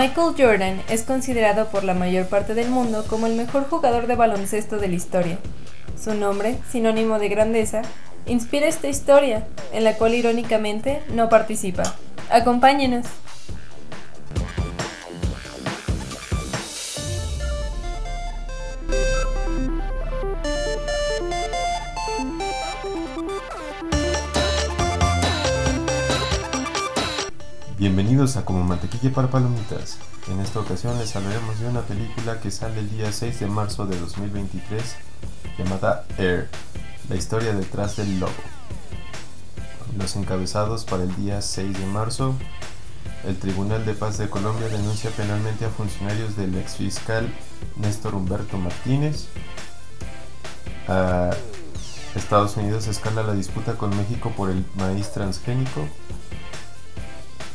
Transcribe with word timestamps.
Michael 0.00 0.34
Jordan 0.34 0.80
es 0.88 1.02
considerado 1.02 1.68
por 1.68 1.84
la 1.84 1.92
mayor 1.92 2.26
parte 2.26 2.54
del 2.54 2.70
mundo 2.70 3.04
como 3.06 3.26
el 3.26 3.34
mejor 3.34 3.68
jugador 3.68 4.06
de 4.06 4.14
baloncesto 4.14 4.78
de 4.78 4.88
la 4.88 4.94
historia. 4.94 5.36
Su 6.02 6.14
nombre, 6.14 6.56
sinónimo 6.72 7.18
de 7.18 7.28
grandeza, 7.28 7.82
inspira 8.24 8.66
esta 8.66 8.88
historia, 8.88 9.46
en 9.74 9.84
la 9.84 9.98
cual 9.98 10.14
irónicamente 10.14 11.02
no 11.12 11.28
participa. 11.28 11.82
Acompáñenos. 12.30 13.04
A 28.40 28.44
Como 28.44 28.64
Mantequilla 28.64 29.12
para 29.12 29.30
Palomitas. 29.30 29.98
En 30.28 30.40
esta 30.40 30.60
ocasión 30.60 30.98
les 30.98 31.14
hablaremos 31.14 31.60
de 31.60 31.68
una 31.68 31.82
película 31.82 32.40
que 32.40 32.50
sale 32.50 32.80
el 32.80 32.90
día 32.90 33.12
6 33.12 33.40
de 33.40 33.46
marzo 33.46 33.86
de 33.86 33.98
2023 33.98 34.96
llamada 35.58 36.06
Air, 36.16 36.48
la 37.08 37.16
historia 37.16 37.52
detrás 37.52 37.96
del 37.96 38.18
logo. 38.18 38.32
Los 39.98 40.16
encabezados 40.16 40.84
para 40.84 41.02
el 41.02 41.14
día 41.16 41.42
6 41.42 41.78
de 41.78 41.86
marzo, 41.86 42.34
el 43.26 43.36
Tribunal 43.36 43.84
de 43.84 43.94
Paz 43.94 44.16
de 44.18 44.30
Colombia 44.30 44.68
denuncia 44.68 45.10
penalmente 45.10 45.66
a 45.66 45.70
funcionarios 45.70 46.36
del 46.36 46.56
ex 46.56 46.76
fiscal 46.76 47.32
Néstor 47.76 48.14
Humberto 48.14 48.56
Martínez. 48.56 49.26
Estados 52.14 52.56
Unidos 52.56 52.86
escala 52.86 53.22
la 53.22 53.34
disputa 53.34 53.74
con 53.74 53.96
México 53.96 54.32
por 54.36 54.50
el 54.50 54.64
maíz 54.76 55.12
transgénico. 55.12 55.86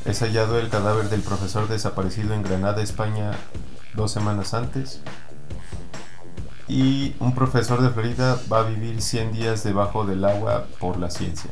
Es 0.05 0.19
hallado 0.19 0.59
el 0.59 0.69
cadáver 0.69 1.09
del 1.09 1.21
profesor 1.21 1.67
desaparecido 1.67 2.35
en 2.35 2.43
Granada, 2.43 2.83
España, 2.83 3.31
dos 3.95 4.11
semanas 4.11 4.53
antes. 4.53 5.01
Y 6.67 7.15
un 7.19 7.33
profesor 7.33 7.81
de 7.81 7.89
Florida 7.89 8.39
va 8.51 8.59
a 8.59 8.63
vivir 8.63 9.01
100 9.01 9.33
días 9.33 9.63
debajo 9.63 10.05
del 10.05 10.23
agua 10.23 10.67
por 10.79 10.97
la 10.97 11.09
ciencia. 11.09 11.49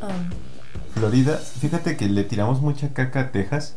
Um, 0.00 0.30
Florida, 0.94 1.36
fíjate 1.36 1.96
que 1.96 2.06
le 2.06 2.22
tiramos 2.22 2.60
mucha 2.60 2.92
caca 2.92 3.20
a 3.20 3.30
Texas, 3.32 3.76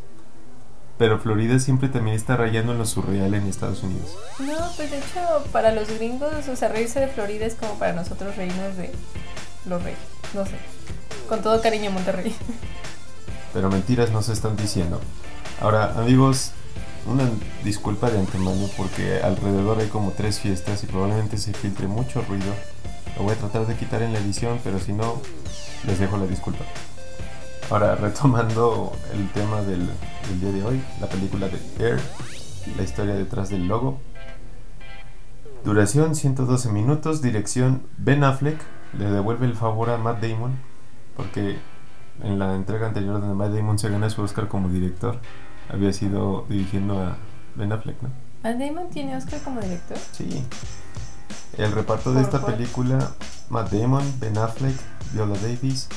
pero 1.00 1.20
Florida 1.20 1.58
siempre 1.58 1.90
también 1.90 2.16
está 2.16 2.38
rayando 2.38 2.74
en 2.74 2.78
lo 2.78 2.86
surreal 2.86 3.34
en 3.34 3.48
Estados 3.48 3.82
Unidos. 3.82 4.16
no, 4.40 4.72
pues 4.76 4.92
de 4.92 5.00
hecho, 5.00 5.46
para 5.52 5.72
los 5.72 5.90
gringos, 5.90 6.48
o 6.48 6.56
sea, 6.56 6.70
reírse 6.70 7.00
de 7.00 7.08
Florida 7.08 7.46
es 7.46 7.56
como 7.56 7.74
para 7.80 7.94
nosotros 7.94 8.36
reírnos 8.36 8.78
de 8.78 8.92
los 9.66 9.82
reyes. 9.84 10.00
No 10.36 10.46
sé. 10.46 10.58
Con 11.32 11.42
todo 11.42 11.62
cariño, 11.62 11.92
Monterrey. 11.92 12.36
Pero 13.54 13.70
mentiras 13.70 14.12
no 14.12 14.22
se 14.22 14.34
están 14.34 14.58
diciendo. 14.58 15.00
Ahora, 15.62 15.98
amigos, 15.98 16.52
una 17.06 17.24
disculpa 17.64 18.10
de 18.10 18.20
antemano 18.20 18.68
porque 18.76 19.22
alrededor 19.24 19.80
hay 19.80 19.88
como 19.88 20.12
tres 20.12 20.42
fiestas 20.42 20.84
y 20.84 20.88
probablemente 20.88 21.38
se 21.38 21.54
filtre 21.54 21.88
mucho 21.88 22.22
ruido. 22.24 22.54
Lo 23.16 23.24
voy 23.24 23.32
a 23.32 23.38
tratar 23.38 23.66
de 23.66 23.76
quitar 23.76 24.02
en 24.02 24.12
la 24.12 24.20
edición, 24.20 24.60
pero 24.62 24.78
si 24.78 24.92
no, 24.92 25.22
les 25.88 26.00
dejo 26.00 26.18
la 26.18 26.28
disculpa. 26.28 26.66
Ahora, 27.70 27.96
retomando 28.02 28.92
el 29.14 29.32
tema 29.32 29.62
del, 29.62 29.88
del 30.28 30.42
día 30.42 30.52
de 30.52 30.64
hoy, 30.66 30.84
la 31.00 31.08
película 31.08 31.48
de 31.48 31.60
Air, 31.80 32.02
la 32.76 32.84
historia 32.84 33.14
detrás 33.14 33.48
del 33.48 33.70
logo. 33.70 34.02
Duración 35.64 36.14
112 36.14 36.70
minutos, 36.74 37.22
dirección 37.22 37.84
Ben 37.98 38.26
Affleck, 38.26 38.60
le 39.00 39.06
devuelve 39.06 39.46
el 39.46 39.56
favor 39.56 39.92
a 39.92 39.98
Matt 39.98 40.22
Damon, 40.22 40.71
porque 41.16 41.60
en 42.24 42.40
la 42.40 42.56
entrega 42.56 42.88
anterior 42.88 43.20
donde 43.20 43.36
Matt 43.36 43.52
Damon 43.52 43.80
se 43.80 43.90
gana 43.90 44.10
su 44.10 44.22
Oscar 44.22 44.48
como 44.48 44.70
director, 44.70 45.20
había 45.70 45.94
sido 45.94 46.46
dirigiendo 46.50 47.00
a 47.02 47.18
Ben 47.56 47.72
Affleck, 47.72 48.02
¿no? 48.02 48.10
¿Matt 48.44 48.58
Damon 48.58 48.90
tiene 48.90 49.16
Oscar 49.16 49.40
como 49.42 49.62
director? 49.62 49.98
Sí. 50.12 50.44
El 51.58 51.72
reparto 51.72 52.12
de 52.12 52.18
¿Por 52.18 52.24
esta 52.26 52.40
cuál? 52.40 52.56
película, 52.56 53.12
Matt 53.50 53.72
Damon, 53.72 54.04
Ben 54.20 54.38
Affleck, 54.38 54.76
Viola 55.14 55.38
Davis, 55.40 55.88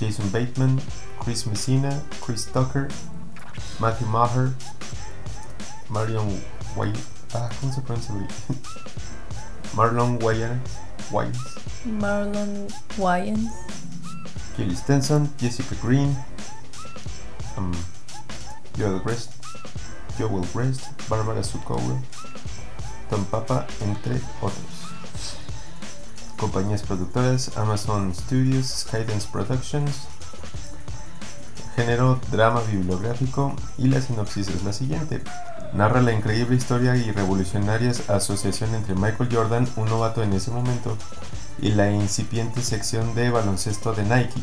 Jason 0.00 0.30
Bateman, 0.32 0.80
Chris 1.24 1.46
Messina, 1.46 1.90
Chris 2.24 2.46
Tucker, 2.46 2.88
Matthew 3.78 4.08
Maher, 4.08 4.50
Marion 5.88 6.26
Way... 6.76 6.92
Ah, 7.34 7.48
¿cómo 7.60 7.72
se 7.72 7.80
pronuncia? 7.80 8.14
Marlon 9.74 10.18
Wayans, 10.22 10.60
Marlon 11.84 12.66
Wayans. 12.98 13.50
Kelly 14.56 14.76
Stenson, 14.76 15.30
Jessica 15.38 15.74
Green, 15.82 16.16
um, 17.56 17.72
Joel 18.76 19.00
Grest, 19.00 19.30
Joel 20.18 20.46
Grest, 20.52 20.82
Barbara 21.08 21.42
Sukowa, 21.42 22.00
Tom 23.10 23.24
Papa, 23.26 23.66
entre 23.80 24.20
otros. 24.40 24.82
Compañías 26.36 26.82
productoras, 26.82 27.56
Amazon 27.56 28.14
Studios, 28.14 28.66
Skydance 28.66 29.28
Productions, 29.30 30.08
género 31.76 32.20
drama 32.30 32.60
bibliográfico 32.62 33.54
y 33.78 33.88
la 33.88 34.00
sinopsis 34.00 34.48
es 34.48 34.64
la 34.64 34.72
siguiente. 34.72 35.22
Narra 35.72 36.02
la 36.02 36.12
increíble 36.12 36.56
historia 36.56 36.96
y 36.96 37.10
revolucionaria 37.12 37.92
asociación 38.08 38.74
entre 38.74 38.94
Michael 38.94 39.30
Jordan, 39.32 39.68
un 39.76 39.88
novato 39.88 40.22
en 40.22 40.32
ese 40.34 40.50
momento, 40.50 40.98
y 41.60 41.72
la 41.72 41.90
incipiente 41.90 42.62
sección 42.62 43.14
de 43.14 43.30
baloncesto 43.30 43.92
de 43.92 44.04
Nike, 44.04 44.40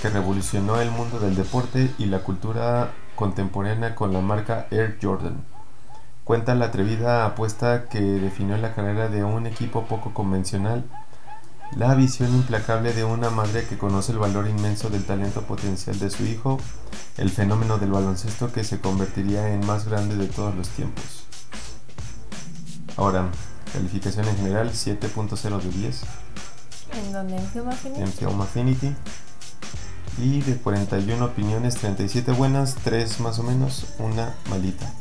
que 0.00 0.10
revolucionó 0.10 0.80
el 0.80 0.90
mundo 0.90 1.18
del 1.20 1.34
deporte 1.34 1.90
y 1.98 2.06
la 2.06 2.20
cultura 2.20 2.92
contemporánea 3.14 3.94
con 3.94 4.12
la 4.12 4.20
marca 4.20 4.66
Air 4.70 4.98
Jordan. 5.00 5.44
Cuenta 6.24 6.54
la 6.54 6.66
atrevida 6.66 7.26
apuesta 7.26 7.88
que 7.88 8.00
definió 8.00 8.56
la 8.56 8.74
carrera 8.74 9.08
de 9.08 9.24
un 9.24 9.46
equipo 9.46 9.84
poco 9.86 10.14
convencional, 10.14 10.84
la 11.76 11.94
visión 11.94 12.34
implacable 12.34 12.92
de 12.92 13.04
una 13.04 13.30
madre 13.30 13.64
que 13.66 13.78
conoce 13.78 14.12
el 14.12 14.18
valor 14.18 14.46
inmenso 14.46 14.90
del 14.90 15.04
talento 15.04 15.42
potencial 15.42 15.98
de 15.98 16.10
su 16.10 16.24
hijo, 16.24 16.58
el 17.16 17.30
fenómeno 17.30 17.78
del 17.78 17.92
baloncesto 17.92 18.52
que 18.52 18.62
se 18.62 18.80
convertiría 18.80 19.52
en 19.52 19.66
más 19.66 19.88
grande 19.88 20.16
de 20.16 20.26
todos 20.26 20.54
los 20.54 20.68
tiempos. 20.68 21.24
Ahora, 22.96 23.30
calificación 23.72 24.28
en 24.28 24.36
general 24.36 24.70
7.0 24.72 25.60
de 25.60 25.68
10 25.70 26.00
¿En 26.94 27.12
donde 27.12 27.36
¿En 27.36 27.48
Film 27.48 27.68
Affinity? 27.68 28.00
en 28.02 28.12
Film 28.12 28.40
Affinity. 28.42 28.94
Y 30.18 30.42
de 30.42 30.56
41 30.58 31.24
opiniones, 31.24 31.76
37 31.76 32.32
buenas, 32.32 32.74
3 32.84 33.20
más 33.20 33.38
o 33.38 33.42
menos, 33.42 33.86
una 33.98 34.34
malita. 34.50 34.92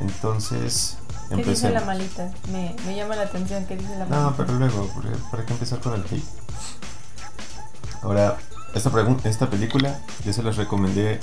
Entonces, 0.00 0.96
¿Qué 1.28 1.36
dice 1.44 1.70
la 1.70 1.80
empecemos. 1.80 1.84
malita? 1.86 2.32
Me, 2.50 2.74
me 2.86 2.96
llama 2.96 3.16
la 3.16 3.22
atención. 3.24 3.66
¿Qué 3.66 3.76
dice 3.76 3.90
la 3.90 4.06
malita? 4.06 4.16
No, 4.16 4.34
pero 4.36 4.54
luego, 4.54 4.90
¿para 5.30 5.44
qué 5.44 5.52
empezar 5.52 5.80
con 5.80 5.92
el 5.92 6.00
hate? 6.06 6.24
Ahora, 8.02 8.38
esta, 8.74 8.90
esta 9.24 9.50
película 9.50 10.00
yo 10.24 10.32
se 10.32 10.42
las 10.42 10.56
recomendé 10.56 11.20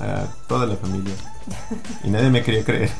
a 0.00 0.26
toda 0.46 0.66
la 0.66 0.76
familia 0.76 1.14
y 2.04 2.10
nadie 2.10 2.28
me 2.28 2.42
quería 2.42 2.64
creer. 2.64 2.90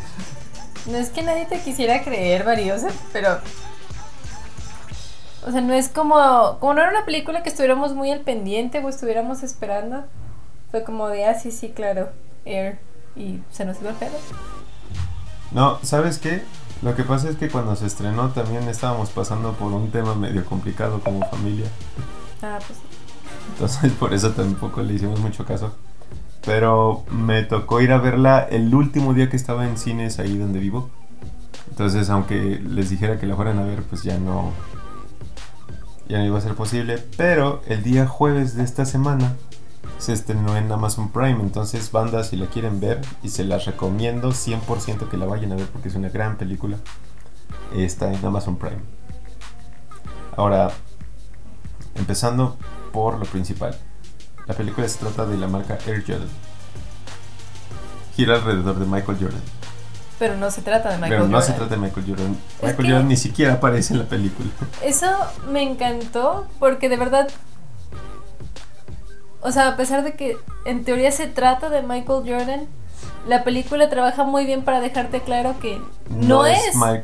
No 0.91 0.97
es 0.97 1.11
que 1.11 1.23
nadie 1.23 1.47
te 1.47 1.61
quisiera 1.61 2.03
creer, 2.03 2.45
Variosa, 2.45 2.89
pero. 3.13 3.39
O 5.47 5.53
sea, 5.53 5.61
no 5.61 5.75
es 5.75 5.89
como. 5.89 6.59
Como 6.61 6.75
no 6.75 6.81
era 6.81 6.91
una 6.91 7.05
película 7.05 7.43
que 7.43 7.51
estuviéramos 7.51 7.95
muy 7.95 8.11
al 8.11 8.21
pendiente 8.21 8.79
o 8.79 8.89
estuviéramos 8.89 9.43
esperando. 9.43 10.05
Fue 10.71 10.85
como 10.85 11.09
de, 11.09 11.27
ah, 11.27 11.39
sí, 11.39 11.51
sí, 11.51 11.71
claro, 11.71 12.11
Air. 12.45 12.79
Y 13.17 13.41
se 13.51 13.65
nos 13.65 13.81
iba 13.81 13.91
el 13.91 13.97
pedo. 13.97 14.17
No, 15.51 15.79
¿sabes 15.83 16.19
qué? 16.19 16.43
Lo 16.83 16.95
que 16.95 17.03
pasa 17.03 17.29
es 17.29 17.37
que 17.37 17.49
cuando 17.49 17.75
se 17.75 17.87
estrenó 17.87 18.31
también 18.31 18.69
estábamos 18.69 19.11
pasando 19.11 19.55
por 19.55 19.73
un 19.73 19.91
tema 19.91 20.15
medio 20.15 20.45
complicado 20.45 21.01
como 21.01 21.29
familia. 21.29 21.67
Ah, 22.43 22.59
pues 22.65 22.79
sí. 22.79 22.85
Entonces 23.53 23.93
por 23.99 24.15
eso 24.15 24.31
tampoco 24.31 24.83
le 24.83 24.95
hicimos 24.95 25.21
mucho 25.21 25.45
caso. 25.45 25.75
Pero 26.49 27.05
me 27.11 27.43
tocó 27.43 27.83
ir 27.83 27.93
a 27.93 27.99
verla 27.99 28.41
el 28.41 28.75
último 28.75 29.13
día 29.13 29.29
que 29.29 29.37
estaba 29.37 29.69
en 29.69 29.77
cines 29.77 30.19
ahí 30.19 30.39
donde 30.39 30.59
vivo. 30.61 30.89
Entonces, 31.69 32.09
aunque 32.09 32.59
les 32.59 32.89
dijera 32.89 33.21
que 33.21 33.27
la 33.27 33.37
fueran 33.37 33.59
a 33.59 33.65
ver, 33.65 33.83
pues 33.83 34.03
ya 34.03 34.17
no. 34.17 34.53
Ya 36.09 36.17
no 36.17 36.25
iba 36.25 36.39
a 36.39 36.41
ser 36.41 36.55
posible. 36.55 37.05
Pero 37.19 37.61
el 37.67 37.83
día 37.83 38.07
jueves 38.09 38.57
de 38.57 38.65
esta 38.65 38.87
semana 38.87 39.35
se 39.99 40.15
estrenó 40.15 40.57
en 40.57 40.73
Amazon 40.73 41.11
Prime. 41.11 41.39
Entonces, 41.43 41.93
bandas, 41.93 42.29
si 42.29 42.37
la 42.37 42.47
quieren 42.47 42.81
ver, 42.81 43.03
y 43.23 43.29
se 43.29 43.45
las 43.45 43.67
recomiendo 43.67 44.31
100% 44.31 45.11
que 45.11 45.19
la 45.19 45.27
vayan 45.27 45.53
a 45.53 45.57
ver 45.57 45.67
porque 45.67 45.89
es 45.89 45.97
una 45.97 46.09
gran 46.09 46.39
película, 46.39 46.79
está 47.77 48.11
en 48.11 48.25
Amazon 48.25 48.57
Prime. 48.57 48.81
Ahora, 50.35 50.71
empezando 51.95 52.57
por 52.91 53.19
lo 53.19 53.27
principal. 53.27 53.77
La 54.49 54.55
película 54.55 54.89
se 54.89 54.99
trata 54.99 55.27
de 55.27 55.37
la 55.37 55.47
marca 55.47 55.79
Air 55.87 56.03
Jordan. 56.07 56.29
Gira 58.17 58.37
alrededor 58.37 58.79
de 58.79 58.87
Michael 58.87 59.19
Jordan. 59.21 59.43
Pero 60.19 60.37
no 60.37 60.51
se 60.51 60.63
trata 60.63 60.89
de 60.91 60.97
Michael 60.97 61.11
Pero 61.13 61.29
no 61.29 61.37
Jordan. 61.39 61.47
se 61.47 61.53
trata 61.53 61.75
de 61.77 61.81
Michael 61.81 62.07
Jordan. 62.09 62.33
Es 62.33 62.63
Michael 62.63 62.77
que- 62.77 62.93
Jordan 62.93 63.09
ni 63.09 63.17
siquiera 63.17 63.53
aparece 63.55 63.93
en 63.93 64.01
la 64.01 64.07
película. 64.07 64.49
Eso 64.83 65.07
me 65.51 65.63
encantó 65.63 66.47
porque 66.59 66.89
de 66.89 66.97
verdad. 66.97 67.29
O 69.41 69.53
sea, 69.53 69.69
a 69.69 69.77
pesar 69.77 70.03
de 70.03 70.15
que 70.15 70.37
en 70.65 70.85
teoría 70.85 71.13
se 71.13 71.29
trata 71.29 71.69
de 71.71 71.83
Michael 71.83 72.25
Jordan, 72.27 72.67
la 73.29 73.45
película 73.45 73.89
trabaja 73.89 74.25
muy 74.25 74.45
bien 74.47 74.65
para 74.65 74.81
dejarte 74.81 75.21
claro 75.21 75.55
que 75.61 75.81
no, 76.11 76.45
es, 76.47 76.59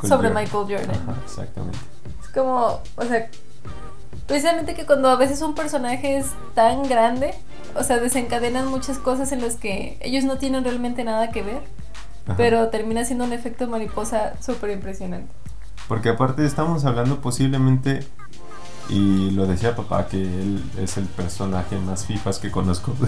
sobre 0.08 0.30
Michael 0.30 0.48
Jordan. 0.64 0.90
Ajá, 1.08 1.14
exactamente. 1.24 1.78
Es 2.22 2.28
como, 2.30 2.80
o 2.96 3.04
sea, 3.04 3.28
precisamente 4.26 4.74
que 4.74 4.86
cuando 4.86 5.08
a 5.08 5.16
veces 5.16 5.42
un 5.42 5.54
personaje 5.54 6.16
es 6.16 6.26
tan 6.54 6.82
grande, 6.88 7.34
o 7.74 7.82
sea, 7.82 7.98
desencadenan 7.98 8.68
muchas 8.68 8.98
cosas 8.98 9.32
en 9.32 9.40
las 9.40 9.56
que 9.56 9.98
ellos 10.00 10.24
no 10.24 10.38
tienen 10.38 10.64
realmente 10.64 11.04
nada 11.04 11.30
que 11.30 11.42
ver, 11.42 11.62
Ajá. 12.26 12.36
pero 12.36 12.68
termina 12.68 13.04
siendo 13.04 13.24
un 13.24 13.32
efecto 13.32 13.66
mariposa 13.66 14.34
súper 14.40 14.70
impresionante. 14.70 15.32
Porque 15.88 16.08
aparte 16.08 16.46
estamos 16.46 16.84
hablando 16.84 17.20
posiblemente, 17.20 18.06
y 18.88 19.30
lo 19.30 19.46
decía 19.46 19.76
papá, 19.76 20.08
que 20.08 20.22
él 20.22 20.62
es 20.78 20.96
el 20.96 21.06
personaje 21.06 21.76
más 21.78 22.06
fifas 22.06 22.38
que 22.38 22.50
conozco. 22.50 22.94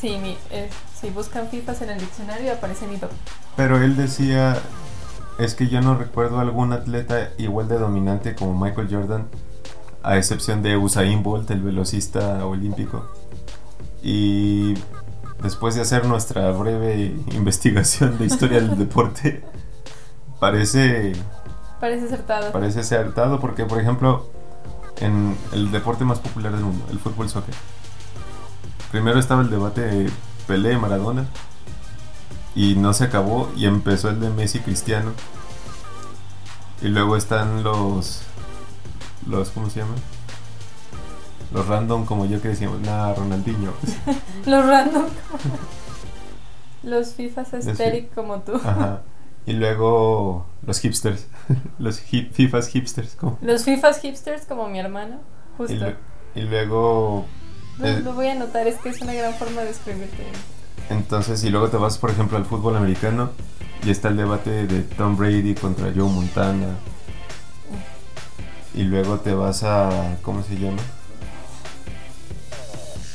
Sí, 0.00 0.18
mi, 0.20 0.36
eh, 0.50 0.68
si 1.00 1.08
buscan 1.08 1.48
FIFAs 1.48 1.80
en 1.80 1.88
el 1.88 1.98
diccionario 1.98 2.52
aparece 2.52 2.86
mi 2.86 2.98
papá. 2.98 3.14
Pero 3.56 3.80
él 3.82 3.96
decía, 3.96 4.58
es 5.38 5.54
que 5.54 5.68
yo 5.68 5.80
no 5.80 5.94
recuerdo 5.96 6.40
algún 6.40 6.74
atleta 6.74 7.30
igual 7.38 7.68
de 7.68 7.78
dominante 7.78 8.34
como 8.34 8.52
Michael 8.52 8.88
Jordan, 8.90 9.28
a 10.04 10.16
excepción 10.18 10.62
de 10.62 10.76
Usain 10.76 11.22
Bolt, 11.22 11.50
el 11.50 11.62
velocista 11.62 12.44
olímpico. 12.46 13.04
Y 14.02 14.74
después 15.42 15.74
de 15.74 15.80
hacer 15.80 16.06
nuestra 16.06 16.50
breve 16.52 17.16
investigación 17.32 18.18
de 18.18 18.26
historia 18.26 18.60
del 18.60 18.78
deporte, 18.78 19.42
parece, 20.40 21.12
Parece 21.80 22.04
acertado. 22.06 22.52
parece 22.52 22.80
acertado 22.80 23.40
porque, 23.40 23.64
por 23.64 23.80
ejemplo, 23.80 24.30
en 25.00 25.36
el 25.52 25.70
deporte 25.72 26.04
más 26.04 26.18
popular 26.20 26.52
del 26.52 26.62
mundo, 26.64 26.84
el 26.90 26.98
fútbol 26.98 27.28
soccer, 27.28 27.54
primero 28.92 29.18
estaba 29.18 29.42
el 29.42 29.50
debate 29.50 29.80
de 29.80 30.10
Pelé 30.46 30.76
Maradona 30.78 31.26
y 32.54 32.76
no 32.76 32.92
se 32.92 33.04
acabó 33.04 33.50
y 33.56 33.66
empezó 33.66 34.08
el 34.08 34.20
de 34.20 34.30
Messi 34.30 34.60
Cristiano 34.60 35.10
y 36.80 36.88
luego 36.88 37.16
están 37.16 37.64
los 37.64 38.22
los 39.26 39.50
¿cómo 39.50 39.70
se 39.70 39.80
llama? 39.80 39.94
los 41.52 41.66
random 41.68 42.04
como 42.04 42.24
yo 42.26 42.40
que 42.42 42.48
decíamos 42.48 42.80
nada 42.80 43.14
Ronaldinho 43.14 43.72
Los 44.46 44.66
random. 44.66 45.04
Los 46.82 47.14
FIFAs 47.14 47.48
fi- 47.48 47.56
aesthetic 47.56 48.14
como 48.14 48.40
tú. 48.40 48.54
ajá 48.56 49.02
y 49.46 49.52
luego 49.52 50.46
los 50.66 50.80
hipsters 50.80 51.26
los 51.78 52.00
hip, 52.12 52.32
FIFAs 52.32 52.68
hipsters 52.68 53.14
como 53.14 53.38
Los 53.42 53.64
FIFAs 53.64 54.00
hipsters 54.00 54.46
como 54.46 54.68
mi 54.68 54.78
hermano. 54.80 55.16
y, 55.54 55.56
Justo. 55.58 55.92
y 56.34 56.40
luego 56.42 57.26
Lo, 57.78 57.86
eh, 57.86 58.00
lo 58.00 58.14
voy 58.14 58.28
a 58.28 58.32
anotar, 58.32 58.66
es 58.66 58.76
que 58.76 58.88
es 58.88 59.00
una 59.02 59.12
gran 59.14 59.34
forma 59.34 59.60
de 59.62 59.70
escribirte. 59.70 60.24
Entonces, 60.90 61.42
y 61.44 61.50
luego 61.50 61.68
te 61.68 61.76
vas, 61.76 61.98
por 61.98 62.10
ejemplo, 62.10 62.36
al 62.38 62.44
fútbol 62.46 62.76
americano 62.76 63.30
y 63.84 63.90
está 63.90 64.08
el 64.08 64.16
debate 64.16 64.66
de 64.66 64.80
Tom 64.82 65.16
Brady 65.16 65.54
contra 65.54 65.86
Joe 65.94 66.08
Montana. 66.10 66.76
Y 68.74 68.82
luego 68.82 69.20
te 69.20 69.32
vas 69.34 69.62
a. 69.62 70.18
¿Cómo 70.22 70.42
se 70.42 70.56
llama? 70.56 70.82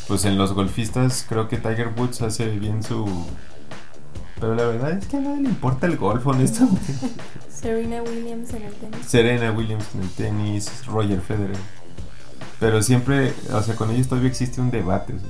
Pues 0.08 0.26
en 0.26 0.38
los 0.40 0.54
golfistas 0.54 1.24
creo 1.30 1.48
que 1.48 1.58
Tiger 1.58 1.94
Woods 1.96 2.24
hace 2.24 2.48
bien 2.50 2.82
su... 2.82 3.06
Pero 4.40 4.56
la 4.56 4.64
verdad 4.64 4.92
es 4.94 5.06
que 5.06 5.18
a 5.18 5.20
nadie 5.20 5.44
le 5.44 5.50
importa 5.50 5.86
el 5.86 5.98
golf, 5.98 6.26
honestamente. 6.26 6.94
Serena 7.54 8.02
Williams 8.02 8.52
en 8.54 8.64
el 8.64 8.74
tenis. 8.74 9.06
Serena 9.06 9.52
Williams 9.52 9.86
en 9.94 10.02
el 10.02 10.10
tenis, 10.10 10.86
Roger 10.88 11.22
Federer. 11.22 11.58
Pero 12.60 12.82
siempre, 12.82 13.34
o 13.54 13.62
sea, 13.62 13.76
con 13.76 13.92
ellos 13.92 14.08
todavía 14.08 14.30
existe 14.30 14.60
un 14.62 14.72
debate. 14.72 15.14
o 15.14 15.20
sea. 15.20 15.30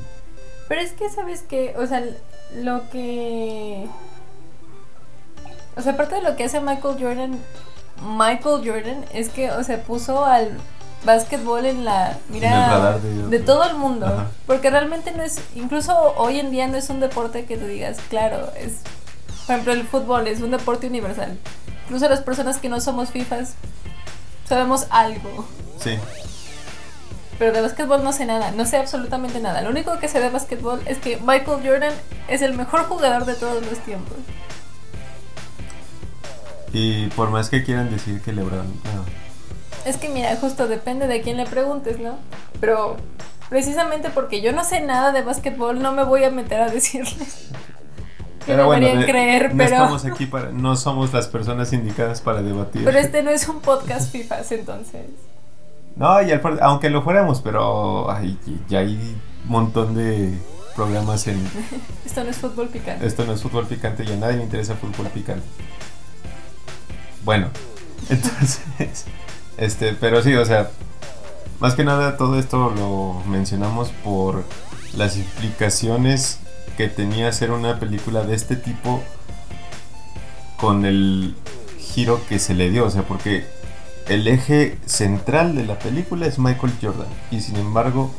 Pero 0.70 0.82
es 0.82 0.94
que, 0.94 1.10
¿sabes 1.10 1.42
qué? 1.42 1.76
O 1.78 1.86
sea, 1.86 2.02
lo 2.56 2.90
que... 2.90 3.86
O 5.76 5.82
sea, 5.82 5.94
aparte 5.94 6.16
de 6.16 6.22
lo 6.22 6.38
que 6.38 6.46
hace 6.46 6.62
Michael 6.62 6.98
Jordan, 7.00 7.38
Michael 8.02 8.62
Jordan 8.66 9.06
es 9.14 9.30
que, 9.30 9.52
o 9.52 9.64
sea, 9.64 9.82
puso 9.84 10.26
al 10.26 10.58
básquetbol 11.06 11.66
en 11.66 11.86
la 11.86 12.18
mira 12.30 12.98
En 12.98 13.30
de- 13.30 13.38
de 13.38 13.44
todo 13.44 13.64
el 13.64 13.76
mundo. 13.76 14.06
Ajá. 14.06 14.28
Porque 14.46 14.70
realmente 14.70 15.12
no 15.12 15.24
es, 15.24 15.40
incluso 15.56 15.94
hoy 16.18 16.40
en 16.40 16.52
día 16.52 16.68
no 16.68 16.78
es 16.78 16.90
un 16.90 17.00
deporte 17.00 17.46
que 17.46 17.58
tú 17.58 17.66
digas, 17.66 17.98
claro, 18.10 18.50
es, 18.58 18.74
por 19.46 19.56
ejemplo, 19.56 19.74
el 19.74 19.88
fútbol 19.88 20.28
es 20.28 20.42
un 20.42 20.52
deporte 20.52 20.88
universal. 20.88 21.38
Incluso 21.86 22.08
las 22.10 22.22
personas 22.22 22.58
que 22.58 22.70
no 22.70 22.82
somos 22.82 23.10
FIFAs 23.10 23.54
sabemos 24.48 24.88
algo. 24.90 25.46
Sí, 25.82 25.98
Pero 27.40 27.54
de 27.54 27.62
básquetbol 27.62 28.04
no 28.04 28.12
sé 28.12 28.26
nada, 28.26 28.52
no 28.52 28.66
sé 28.66 28.76
absolutamente 28.78 29.40
nada. 29.40 29.62
Lo 29.62 29.70
único 29.70 29.98
que 30.00 30.10
sé 30.10 30.20
de 30.20 30.30
básquetbol 30.30 30.82
es 30.86 30.98
que 30.98 31.18
Michael 31.18 31.62
Jordan 31.66 31.94
es 32.28 32.42
el 32.42 32.54
mejor 32.54 32.84
jugador 32.84 33.24
de 33.26 33.34
todos 33.36 33.66
los 33.66 33.80
tiempos. 33.80 34.18
Y 36.74 37.08
por 37.08 37.30
más 37.30 37.50
que 37.50 37.64
quieran 37.64 37.90
decir 37.90 38.22
que 38.22 38.32
LeBron... 38.34 38.68
no. 38.68 39.30
Es 39.86 39.98
que 39.98 40.10
mira, 40.10 40.36
justo 40.36 40.68
depende 40.68 41.08
de 41.08 41.22
quién 41.22 41.38
le 41.38 41.46
preguntes, 41.46 42.00
¿no? 42.00 42.18
Pero 42.60 42.98
precisamente 43.50 44.10
porque 44.10 44.42
yo 44.42 44.52
no 44.52 44.64
sé 44.64 44.82
nada 44.82 45.12
de 45.12 45.22
básquetbol, 45.22 45.82
no 45.82 45.94
me 45.94 46.04
voy 46.04 46.24
a 46.24 46.30
meter 46.32 46.62
a 46.62 46.70
decirles. 46.70 47.50
Que 48.46 48.56
deberían 48.56 49.04
eh, 49.04 49.06
creer, 49.06 49.52
no 49.52 49.58
pero, 49.58 49.76
estamos 49.76 50.06
aquí 50.06 50.26
para, 50.32 50.50
no 50.52 50.76
somos 50.76 51.14
las 51.14 51.28
personas 51.28 51.72
indicadas 51.74 52.22
para 52.22 52.42
debatir. 52.42 52.84
pero 52.84 52.98
este 52.98 53.22
no 53.22 53.30
es 53.30 53.48
un 53.48 53.60
podcast 53.60 54.12
FIFAs, 54.12 54.52
entonces. 54.54 55.06
No, 55.96 56.20
y 56.22 56.32
al 56.32 56.42
aunque 56.62 56.90
lo 56.90 57.04
fuéramos, 57.04 57.42
pero 57.42 58.10
ay, 58.10 58.40
ya 58.68 58.80
hay 58.80 58.96
un 58.96 59.52
montón 59.52 59.94
de 59.94 60.34
programas 60.74 61.28
en 61.28 61.46
Esto 62.06 62.24
no 62.24 62.30
es 62.30 62.38
fútbol 62.38 62.70
picante. 62.70 63.06
esto 63.06 63.26
no 63.26 63.34
es 63.34 63.42
fútbol 63.42 63.68
picante 63.68 64.04
y 64.06 64.14
a 64.14 64.16
nadie 64.16 64.38
le 64.38 64.44
interesa 64.44 64.74
fútbol 64.76 65.08
picante. 65.08 65.46
Bueno, 67.30 67.50
entonces, 68.10 69.06
este, 69.58 69.94
pero 69.94 70.24
sí, 70.24 70.34
o 70.34 70.44
sea, 70.46 70.72
más 71.60 71.76
que 71.76 71.84
nada 71.84 72.18
todo 72.18 72.40
esto 72.40 72.74
lo 72.76 73.22
mencionamos 73.30 73.90
por 74.04 74.46
las 74.98 75.16
implicaciones 75.16 76.40
que 76.76 76.88
tenía 76.88 77.28
hacer 77.28 77.52
una 77.52 77.80
película 77.80 78.24
de 78.24 78.34
este 78.34 78.56
tipo 78.56 79.04
con 80.58 80.86
el 80.86 81.36
giro 81.78 82.20
que 82.28 82.40
se 82.40 82.56
le 82.56 82.72
dio, 82.72 82.88
o 82.88 82.90
sea, 82.90 83.04
porque 83.04 83.46
el 84.08 84.28
eje 84.28 84.80
central 84.88 85.56
de 85.56 85.68
la 85.68 85.78
película 85.78 86.26
es 86.26 86.40
Michael 86.40 86.74
Jordan 86.82 87.10
y 87.30 87.42
sin 87.42 87.58
embargo 87.58 88.12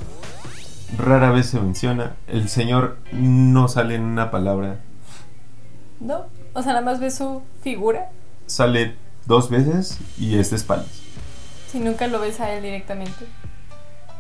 rara 0.97 1.33
vez 1.33 1.47
se 1.47 1.59
menciona, 1.59 2.15
el 2.29 2.49
señor 2.49 2.97
no 3.11 3.67
sale 3.67 3.97
en 3.97 4.03
una 4.03 4.31
palabra, 4.31 4.79
¿No? 5.99 6.27
O 6.55 6.63
sea, 6.63 6.75
nada 6.75 6.85
más 6.85 7.01
ves 7.01 7.17
su 7.17 7.43
figura 7.61 8.09
sale 8.51 8.97
dos 9.27 9.49
veces 9.51 9.99
y 10.19 10.39
es 10.39 10.51
de 10.51 10.57
espaldas. 10.57 10.89
si 11.71 11.79
nunca 11.79 12.07
lo 12.09 12.21
ves 12.21 12.41
a 12.41 12.53
él 12.53 12.63
directamente. 12.63 13.27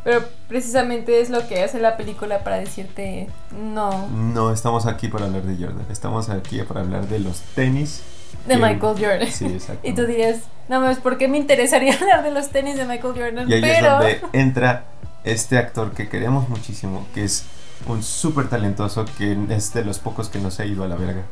Pero 0.02 0.24
precisamente 0.48 1.20
es 1.20 1.28
lo 1.28 1.46
que 1.46 1.62
hace 1.62 1.78
la 1.78 1.96
película 1.98 2.42
para 2.42 2.56
decirte, 2.56 3.28
no, 3.50 4.08
No 4.08 4.50
estamos 4.52 4.86
aquí 4.86 5.08
para 5.08 5.26
hablar 5.26 5.42
de 5.42 5.62
Jordan, 5.62 5.84
estamos 5.90 6.30
aquí 6.30 6.62
para 6.62 6.80
hablar 6.80 7.06
de 7.06 7.18
los 7.18 7.40
tenis. 7.54 8.02
de 8.46 8.56
Michael 8.56 8.96
Jordan. 8.98 9.28
Sí, 9.30 9.44
exacto. 9.46 9.86
Y 9.86 9.92
tú 9.94 10.06
dirías, 10.06 10.38
no 10.68 10.80
mames, 10.80 10.98
¿por 11.00 11.18
qué 11.18 11.28
me 11.28 11.36
interesaría 11.36 11.92
hablar 12.00 12.22
de 12.22 12.30
los 12.30 12.48
tenis 12.48 12.76
de 12.78 12.86
Michael 12.86 13.12
Jordan? 13.14 13.50
Y 13.50 13.54
ahí 13.54 13.62
es 13.64 13.78
Pero 13.78 13.90
donde 13.92 14.20
entra 14.32 14.84
este 15.24 15.58
actor 15.58 15.92
que 15.92 16.08
queremos 16.08 16.48
muchísimo, 16.48 17.06
que 17.12 17.24
es 17.24 17.44
un 17.86 18.02
súper 18.02 18.48
talentoso, 18.48 19.04
que 19.18 19.36
es 19.50 19.74
de 19.74 19.84
los 19.84 19.98
pocos 19.98 20.30
que 20.30 20.38
no 20.38 20.50
se 20.50 20.62
ha 20.62 20.66
ido 20.66 20.82
a 20.84 20.88
la 20.88 20.96
verga. 20.96 21.24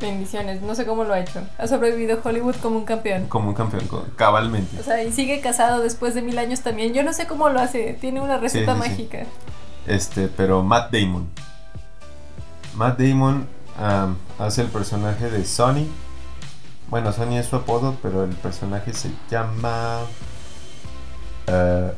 Bendiciones, 0.00 0.60
no 0.62 0.74
sé 0.74 0.84
cómo 0.86 1.04
lo 1.04 1.14
ha 1.14 1.20
hecho. 1.20 1.42
Ha 1.58 1.66
sobrevivido 1.66 2.20
Hollywood 2.22 2.56
como 2.56 2.78
un 2.78 2.84
campeón. 2.84 3.26
Como 3.26 3.48
un 3.48 3.54
campeón, 3.54 3.88
cabalmente. 4.16 4.78
O 4.78 4.82
sea, 4.82 5.02
y 5.02 5.12
sigue 5.12 5.40
casado 5.40 5.82
después 5.82 6.14
de 6.14 6.22
mil 6.22 6.38
años 6.38 6.60
también. 6.60 6.92
Yo 6.94 7.02
no 7.02 7.12
sé 7.12 7.26
cómo 7.26 7.48
lo 7.48 7.60
hace, 7.60 7.94
tiene 8.00 8.20
una 8.20 8.36
receta 8.38 8.74
Sí, 8.74 8.80
sí, 8.80 8.84
sí. 8.84 8.90
mágica. 8.90 9.18
Este, 9.86 10.28
pero 10.28 10.62
Matt 10.62 10.92
Damon. 10.92 11.28
Matt 12.74 12.98
Damon 12.98 13.46
am, 13.78 14.16
hace 14.38 14.62
el 14.62 14.68
personaje 14.68 15.30
de 15.30 15.44
Sonny 15.44 15.88
Bueno, 16.88 17.12
Sony 17.12 17.36
es 17.38 17.46
su 17.46 17.56
apodo, 17.56 17.96
pero 18.02 18.24
el 18.24 18.34
personaje 18.36 18.92
se 18.92 19.10
llama. 19.30 20.00
Uh, 21.48 21.90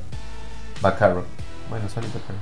Bacaro. 0.81 1.25
Bueno, 1.71 1.88
Sony 1.88 2.03
Bacaro. 2.03 2.38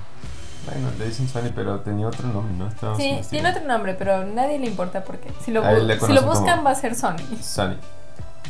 Bueno, 0.67 0.91
le 0.99 1.07
dicen 1.07 1.29
Sony, 1.29 1.51
pero 1.55 1.81
tenía 1.81 2.07
otro 2.07 2.27
nombre, 2.29 2.55
¿no? 2.55 2.69
Estamos 2.69 2.97
sí, 2.97 3.21
tiene 3.31 3.51
otro 3.51 3.65
nombre, 3.67 3.95
pero 3.95 4.25
nadie 4.25 4.59
le 4.59 4.67
importa 4.67 5.05
porque 5.05 5.31
si 5.45 5.51
lo, 5.51 5.63
si 6.07 6.13
lo 6.13 6.23
buscan 6.23 6.65
va 6.65 6.71
a 6.71 6.75
ser 6.75 6.95
Sony. 6.95 7.19
Sony. 7.43 7.77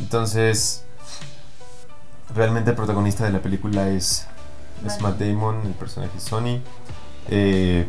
Entonces, 0.00 0.85
realmente 2.35 2.71
el 2.71 2.76
protagonista 2.76 3.25
de 3.25 3.33
la 3.33 3.40
película 3.40 3.88
es, 3.88 4.26
es 4.87 5.00
Matt 5.00 5.18
Damon, 5.18 5.62
el 5.66 5.73
personaje 5.73 6.21
Sony. 6.21 6.61
Eh, 7.28 7.87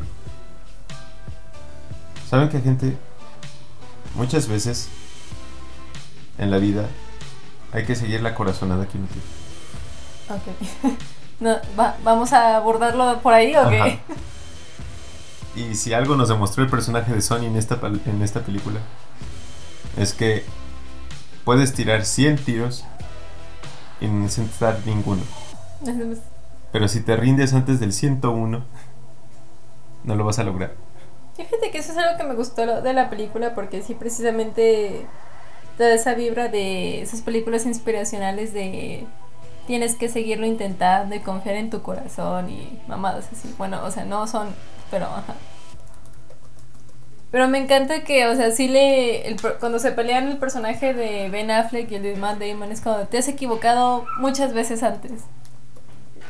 ¿Saben 2.30 2.50
qué, 2.50 2.60
gente? 2.62 2.98
Muchas 4.16 4.48
veces 4.48 4.90
en 6.38 6.52
la 6.52 6.58
vida 6.58 6.88
hay 7.72 7.86
que 7.86 7.96
seguir 7.96 8.22
la 8.22 8.34
corazonada 8.34 8.88
que 8.88 8.98
uno 8.98 9.08
Ok. 10.30 10.98
no, 11.40 11.58
¿Vamos 12.04 12.34
a 12.34 12.58
abordarlo 12.58 13.20
por 13.22 13.34
ahí 13.34 13.56
o 13.56 13.70
qué? 13.70 14.00
Y 15.56 15.76
si 15.76 15.94
algo 15.94 16.16
nos 16.16 16.30
demostró 16.30 16.64
el 16.64 16.70
personaje 16.70 17.14
de 17.14 17.22
Sony 17.22 17.46
en 17.46 17.56
esta, 17.56 17.80
en 18.06 18.22
esta 18.22 18.42
película, 18.42 18.80
es 19.98 20.14
que 20.14 20.44
puedes 21.46 21.74
tirar 21.74 22.04
100 22.04 22.38
tiros 22.38 22.84
y 24.02 24.08
no 24.08 24.24
necesitar 24.24 24.80
ninguno. 24.86 25.22
Pero 26.72 26.88
si 26.90 27.02
te 27.02 27.16
rindes 27.16 27.54
antes 27.54 27.80
del 27.80 27.94
101, 27.94 28.64
no 30.04 30.16
lo 30.16 30.26
vas 30.26 30.40
a 30.40 30.44
lograr. 30.44 30.74
Fíjate 31.38 31.72
que 31.72 31.78
eso 31.78 31.92
es 31.92 31.98
algo 31.98 32.18
que 32.18 32.24
me 32.24 32.36
gustó 32.36 32.82
de 32.82 32.94
la 32.94 33.10
película 33.10 33.56
porque 33.56 33.82
sí 33.82 33.94
precisamente 33.94 35.06
toda 35.78 35.94
esa 35.94 36.16
vibra 36.16 36.48
de 36.48 37.02
esas 37.02 37.22
películas 37.22 37.66
inspiracionales 37.66 38.54
de 38.54 39.06
tienes 39.68 39.96
que 39.96 40.10
seguirlo 40.10 40.46
intentando 40.46 41.16
y 41.16 41.20
confiar 41.20 41.56
en 41.56 41.70
tu 41.70 41.82
corazón 41.82 42.50
y 42.50 42.80
mamadas 42.88 43.30
así. 43.32 43.54
Bueno, 43.58 43.84
o 43.84 43.92
sea, 43.92 44.06
no 44.06 44.28
son, 44.28 44.50
pero 44.92 45.06
ajá. 45.06 45.36
Pero 47.32 47.50
me 47.50 47.58
encanta 47.58 48.04
que, 48.04 48.28
o 48.28 48.36
sea, 48.36 48.52
sí 48.52 48.68
le. 48.68 49.36
cuando 49.60 49.80
se 49.80 49.92
pelean 49.92 50.28
el 50.30 50.38
personaje 50.38 50.94
de 50.94 51.30
Ben 51.30 51.52
Affleck 51.52 51.92
y 51.92 51.96
el 51.96 52.04
de 52.04 52.16
Matt 52.16 52.40
Damon, 52.40 52.72
es 52.72 52.82
como, 52.82 53.00
te 53.00 53.18
has 53.18 53.28
equivocado 53.28 54.06
muchas 54.20 54.54
veces 54.54 54.84
antes. 54.84 55.12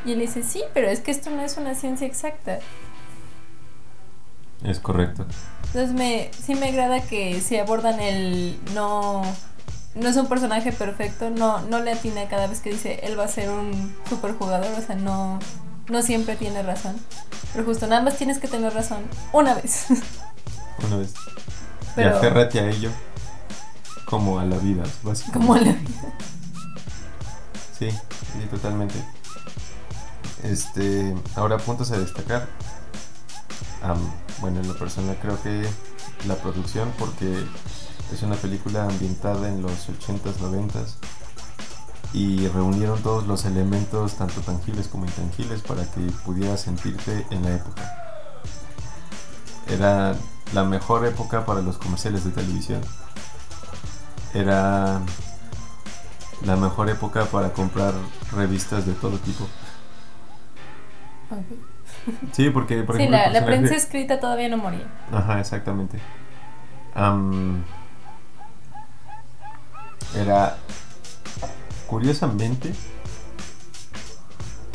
Y 0.04 0.14
él 0.14 0.20
dice, 0.20 0.42
sí, 0.42 0.64
pero 0.74 0.88
es 0.88 1.02
que 1.02 1.12
esto 1.12 1.30
no 1.30 1.44
es 1.44 1.58
una 1.58 1.76
ciencia 1.76 2.08
exacta. 2.08 2.60
Es 4.64 4.80
correcto. 4.80 5.26
Entonces 5.68 5.94
me, 5.94 6.32
sí 6.32 6.56
me 6.56 6.70
agrada 6.70 7.02
que 7.02 7.40
si 7.42 7.58
abordan 7.58 8.00
el 8.00 8.58
no 8.74 9.22
no 9.96 10.10
es 10.10 10.16
un 10.18 10.28
personaje 10.28 10.72
perfecto, 10.72 11.30
no 11.30 11.62
no 11.62 11.80
le 11.80 11.94
atina 11.94 12.28
cada 12.28 12.48
vez 12.48 12.60
que 12.60 12.72
dice 12.72 13.00
él 13.04 13.18
va 13.18 13.26
a 13.26 13.28
ser 13.28 13.50
un 13.50 13.96
superjugador, 14.10 14.72
o 14.78 14.82
sea, 14.82 14.96
no 14.96 15.40
no 15.90 16.02
siempre 16.02 16.36
tiene 16.36 16.64
razón. 16.64 16.96
Pero 17.54 17.66
justo 17.66 17.88
nada 17.88 18.02
más 18.02 18.18
tienes 18.18 18.40
que 18.40 18.48
tener 18.48 18.74
razón 18.74 19.04
una 19.32 19.54
vez. 19.54 19.88
Una 20.86 20.98
vez. 20.98 21.14
Pero... 21.96 22.10
Y 22.10 22.14
aférrate 22.14 22.60
a 22.60 22.70
ello 22.70 22.92
como 24.04 24.40
a 24.40 24.44
la 24.44 24.58
vida, 24.58 24.84
básicamente. 25.04 25.40
Como 25.40 25.54
a 25.54 25.62
la 25.62 25.72
vida. 25.72 26.14
Sí, 27.80 27.90
sí, 27.90 28.48
totalmente. 28.52 28.96
Este, 30.44 31.16
ahora 31.38 31.58
puntos 31.58 31.92
a 31.92 31.98
destacar 31.98 32.46
bueno, 34.42 34.62
en 34.62 34.68
lo 34.68 34.78
personal 34.78 35.18
creo 35.22 35.42
que 35.42 35.66
la 36.28 36.36
producción, 36.36 36.92
porque 36.98 37.46
es 38.14 38.22
una 38.24 38.36
película 38.36 38.84
ambientada 38.84 39.50
en 39.50 39.62
los 39.62 39.90
80s, 39.90 40.38
90s 40.38 40.96
y 42.14 42.48
reunieron 42.48 43.02
todos 43.04 43.28
los 43.28 43.44
elementos, 43.46 44.16
tanto 44.16 44.40
tangibles 44.42 44.88
como 44.88 45.06
intangibles, 45.06 45.62
para 45.62 45.84
que 45.84 46.00
pudieras 46.24 46.62
sentirte 46.62 47.26
en 47.30 47.44
la 47.44 47.56
época. 47.56 47.84
Era 49.68 50.16
la 50.54 50.64
mejor 50.64 51.06
época 51.06 51.46
para 51.46 51.62
los 51.62 51.78
comerciales 51.78 52.24
de 52.24 52.32
televisión. 52.32 52.82
Era 54.34 55.02
la 56.46 56.56
mejor 56.56 56.90
época 56.90 57.26
para 57.26 57.52
comprar 57.52 57.94
revistas 58.32 58.86
de 58.86 58.94
todo 58.94 59.18
tipo. 59.18 59.46
Sí, 62.32 62.50
porque 62.50 62.84
por 62.84 62.98
sí, 62.98 63.08
la, 63.08 63.30
la, 63.30 63.46
prensa 63.46 63.76
escrita 63.76 64.20
todavía 64.20 64.48
no 64.48 64.58
moría. 64.58 64.88
Ajá, 65.12 65.40
exactamente. 65.40 66.00
Era 70.16 70.58
curiosamente 71.88 72.74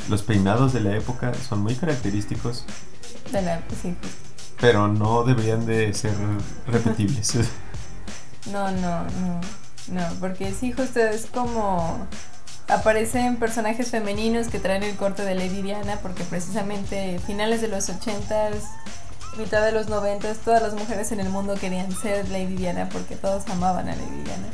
los 0.08 0.22
peinados 0.22 0.72
de 0.72 0.80
la 0.80 0.96
época 0.96 1.32
son 1.34 1.60
muy 1.60 1.74
característicos. 1.74 2.64
De 3.30 3.42
la 3.42 3.62
sí. 3.80 3.94
Pero 4.60 4.88
no 4.88 5.22
deberían 5.22 5.64
de 5.66 5.92
ser 5.94 6.12
repetibles. 6.66 7.34
no, 8.52 8.70
no, 8.72 9.04
no. 9.04 9.40
No, 9.88 10.02
porque 10.20 10.52
sí, 10.52 10.72
justo 10.72 11.00
es 11.00 11.26
como 11.26 12.06
aparecen 12.68 13.36
personajes 13.36 13.90
femeninos 13.90 14.48
que 14.48 14.60
traen 14.60 14.82
el 14.82 14.96
corte 14.96 15.24
de 15.24 15.34
Lady 15.34 15.62
Diana 15.62 15.98
porque 16.02 16.22
precisamente 16.24 17.18
finales 17.18 17.60
de 17.60 17.68
los 17.68 17.88
80s, 17.88 18.62
mitad 19.36 19.64
de 19.64 19.72
los 19.72 19.88
90s, 19.88 20.36
todas 20.44 20.62
las 20.62 20.74
mujeres 20.74 21.10
en 21.12 21.20
el 21.20 21.28
mundo 21.28 21.54
querían 21.54 21.90
ser 21.92 22.28
Lady 22.28 22.56
Diana 22.56 22.88
porque 22.92 23.16
todos 23.16 23.48
amaban 23.48 23.88
a 23.88 23.96
Lady 23.96 24.22
Diana. 24.24 24.46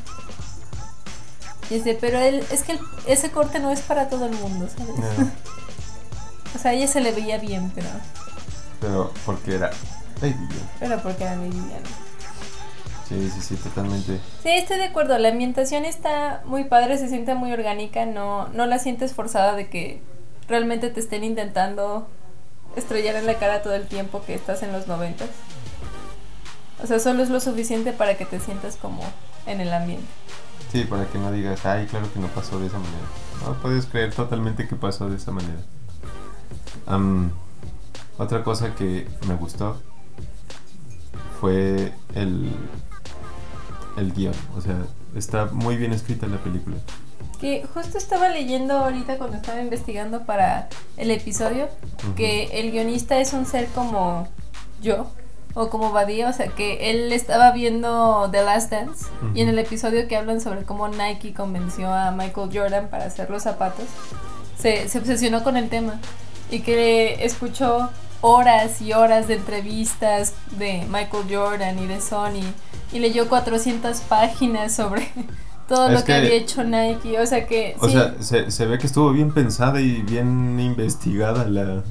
Y 1.71 1.75
dice, 1.75 1.97
pero 2.01 2.19
él, 2.21 2.45
es 2.51 2.63
que 2.63 2.79
ese 3.07 3.31
corte 3.31 3.59
no 3.59 3.71
es 3.71 3.81
para 3.81 4.09
todo 4.09 4.27
el 4.27 4.33
mundo, 4.33 4.69
¿sabes? 4.69 4.95
o 6.55 6.59
sea, 6.59 6.71
a 6.71 6.75
ella 6.75 6.87
se 6.87 7.01
le 7.01 7.13
veía 7.13 7.39
bien, 7.39 7.73
pero... 7.75 7.89
Pero 8.81 9.13
porque 9.25 9.57
era 9.57 9.71
Lady 10.21 10.35
Diana. 10.35 10.71
Pero 10.79 11.03
porque 11.03 11.25
era 11.25 11.37
Lady 11.37 11.51
Diana. 11.51 11.89
Sí, 13.09 13.31
sí, 13.31 13.41
sí, 13.41 13.57
totalmente. 13.57 14.21
Sí, 14.43 14.51
estoy 14.51 14.79
de 14.79 14.85
acuerdo. 14.85 15.17
La 15.19 15.29
ambientación 15.29 15.85
está 15.85 16.43
muy 16.45 16.65
padre, 16.65 16.99
se 16.99 17.09
siente 17.09 17.35
muy 17.35 17.53
orgánica, 17.53 18.05
no, 18.05 18.49
no 18.49 18.67
la 18.67 18.79
sientes 18.79 19.15
forzada 19.15 19.55
de 19.55 19.69
que 19.69 20.03
realmente 20.49 20.91
te 20.91 21.01
estén 21.01 21.23
intentando 21.23 22.09
estrellar 22.75 23.17
en 23.17 23.27
la 23.27 23.35
cara 23.35 23.63
todo 23.63 23.75
el 23.75 23.87
tiempo 23.87 24.23
que 24.27 24.35
estás 24.35 24.63
en 24.63 24.73
los 24.73 24.89
noventas. 24.89 25.29
O 26.83 26.87
sea, 26.87 26.99
solo 26.99 27.23
es 27.23 27.31
lo 27.31 27.41
suficiente 27.41 27.93
para 27.93 28.17
que 28.17 28.27
te 28.27 28.41
sientas 28.41 28.77
como 28.77 29.03
en 29.47 29.61
el 29.61 29.73
ambiente. 29.73 30.07
Sí, 30.73 30.85
para 30.85 31.07
que 31.07 31.19
no 31.19 31.33
digas, 31.33 31.65
ay, 31.65 31.87
claro 31.87 32.13
que 32.13 32.19
no 32.19 32.27
pasó 32.29 32.59
de 32.59 32.67
esa 32.67 32.79
manera. 32.79 33.05
No, 33.45 33.55
puedes 33.55 33.87
creer 33.87 34.13
totalmente 34.13 34.67
que 34.67 34.77
pasó 34.77 35.09
de 35.09 35.17
esa 35.17 35.31
manera. 35.31 35.61
otra 38.19 38.43
cosa 38.43 38.75
que 38.75 39.09
me 39.29 39.35
gustó 39.37 39.81
fue 41.41 41.93
el, 42.15 42.51
el 43.97 44.13
guion. 44.13 44.35
O 44.57 44.61
sea, 44.61 44.79
está 45.15 45.47
muy 45.47 45.77
bien 45.77 45.93
escrita 45.93 46.27
la 46.27 46.39
película. 46.39 46.77
Que 47.41 47.67
justo 47.75 47.99
estaba 47.99 48.31
leyendo 48.31 48.79
ahorita 48.79 49.19
cuando 49.19 49.37
estaba 49.37 49.61
investigando 49.61 50.25
para 50.25 50.69
el 50.97 51.11
episodio 51.11 51.69
que 52.17 52.45
el 52.61 52.73
guionista 52.73 53.19
es 53.19 53.35
un 53.35 53.45
ser 53.45 53.69
como 53.69 54.27
yo 54.81 55.11
o 55.57 55.71
como 55.71 55.91
Badía, 55.91 56.29
o 56.29 56.33
sea 56.35 56.49
que 56.49 56.91
él 56.91 57.11
estaba 57.13 57.51
viendo 57.51 58.29
The 58.31 58.43
Last 58.43 58.71
Dance 58.71 59.07
y 59.35 59.41
en 59.41 59.49
el 59.49 59.59
episodio 59.59 60.07
que 60.07 60.15
hablan 60.15 60.43
sobre 60.43 60.65
cómo 60.65 60.87
Nike 60.89 61.33
convenció 61.33 61.91
a 61.91 62.11
Michael 62.11 62.51
Jordan 62.53 62.89
para 62.89 63.07
hacer 63.07 63.31
los 63.31 63.43
zapatos, 63.43 63.87
se, 64.59 64.87
se 64.91 64.99
obsesionó 64.99 65.43
con 65.43 65.57
el 65.57 65.71
tema 65.71 65.99
y 66.51 66.61
que 66.61 67.25
escuchó 67.25 67.89
horas 68.21 68.83
y 68.83 68.93
horas 68.93 69.29
de 69.29 69.37
entrevistas 69.37 70.35
de 70.59 70.87
Michael 70.91 71.25
Jordan 71.31 71.79
y 71.79 71.87
de 71.87 72.03
Sony 72.03 72.45
y 72.93 72.99
leyó 72.99 73.27
400 73.27 73.99
páginas 74.03 74.77
sobre 74.77 75.11
todo 75.69 75.89
lo 75.89 76.05
que, 76.05 76.13
había 76.13 76.35
hecho 76.35 76.65
Nike. 76.65 77.19
O 77.19 77.27
sea 77.27 77.47
que. 77.47 77.77
O 77.81 77.89
sea, 77.89 78.15
se, 78.21 78.51
se, 78.51 78.67
ve 78.67 78.79
que 78.79 78.87
estuvo 78.87 79.11
bien 79.11 79.33
pensada 79.33 79.81
y 79.81 80.03
bien 80.03 80.61
investigada 80.61 81.47
la, 81.47 81.83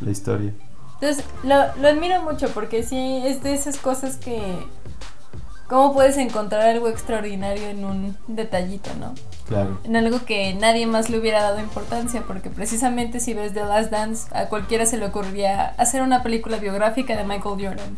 la 0.00 0.10
historia. 0.10 0.52
Entonces, 0.94 1.24
lo, 1.42 1.56
lo 1.76 1.88
admiro 1.88 2.22
mucho 2.22 2.48
porque 2.50 2.82
sí, 2.82 3.22
es 3.24 3.42
de 3.42 3.54
esas 3.54 3.78
cosas 3.78 4.16
que. 4.16 4.40
¿Cómo 5.66 5.94
puedes 5.94 6.18
encontrar 6.18 6.62
algo 6.62 6.88
extraordinario 6.88 7.68
en 7.68 7.84
un 7.86 8.16
detallito, 8.26 8.90
no? 9.00 9.14
Claro. 9.48 9.80
En 9.84 9.96
algo 9.96 10.24
que 10.24 10.52
nadie 10.54 10.86
más 10.86 11.08
le 11.08 11.18
hubiera 11.18 11.42
dado 11.42 11.58
importancia, 11.58 12.22
porque 12.26 12.50
precisamente 12.50 13.18
si 13.18 13.32
ves 13.32 13.54
The 13.54 13.64
Last 13.64 13.90
Dance, 13.90 14.28
a 14.34 14.46
cualquiera 14.46 14.84
se 14.84 14.98
le 14.98 15.06
ocurriría 15.06 15.74
hacer 15.78 16.02
una 16.02 16.22
película 16.22 16.58
biográfica 16.58 17.16
de 17.16 17.24
Michael 17.24 17.66
Jordan. 17.66 17.96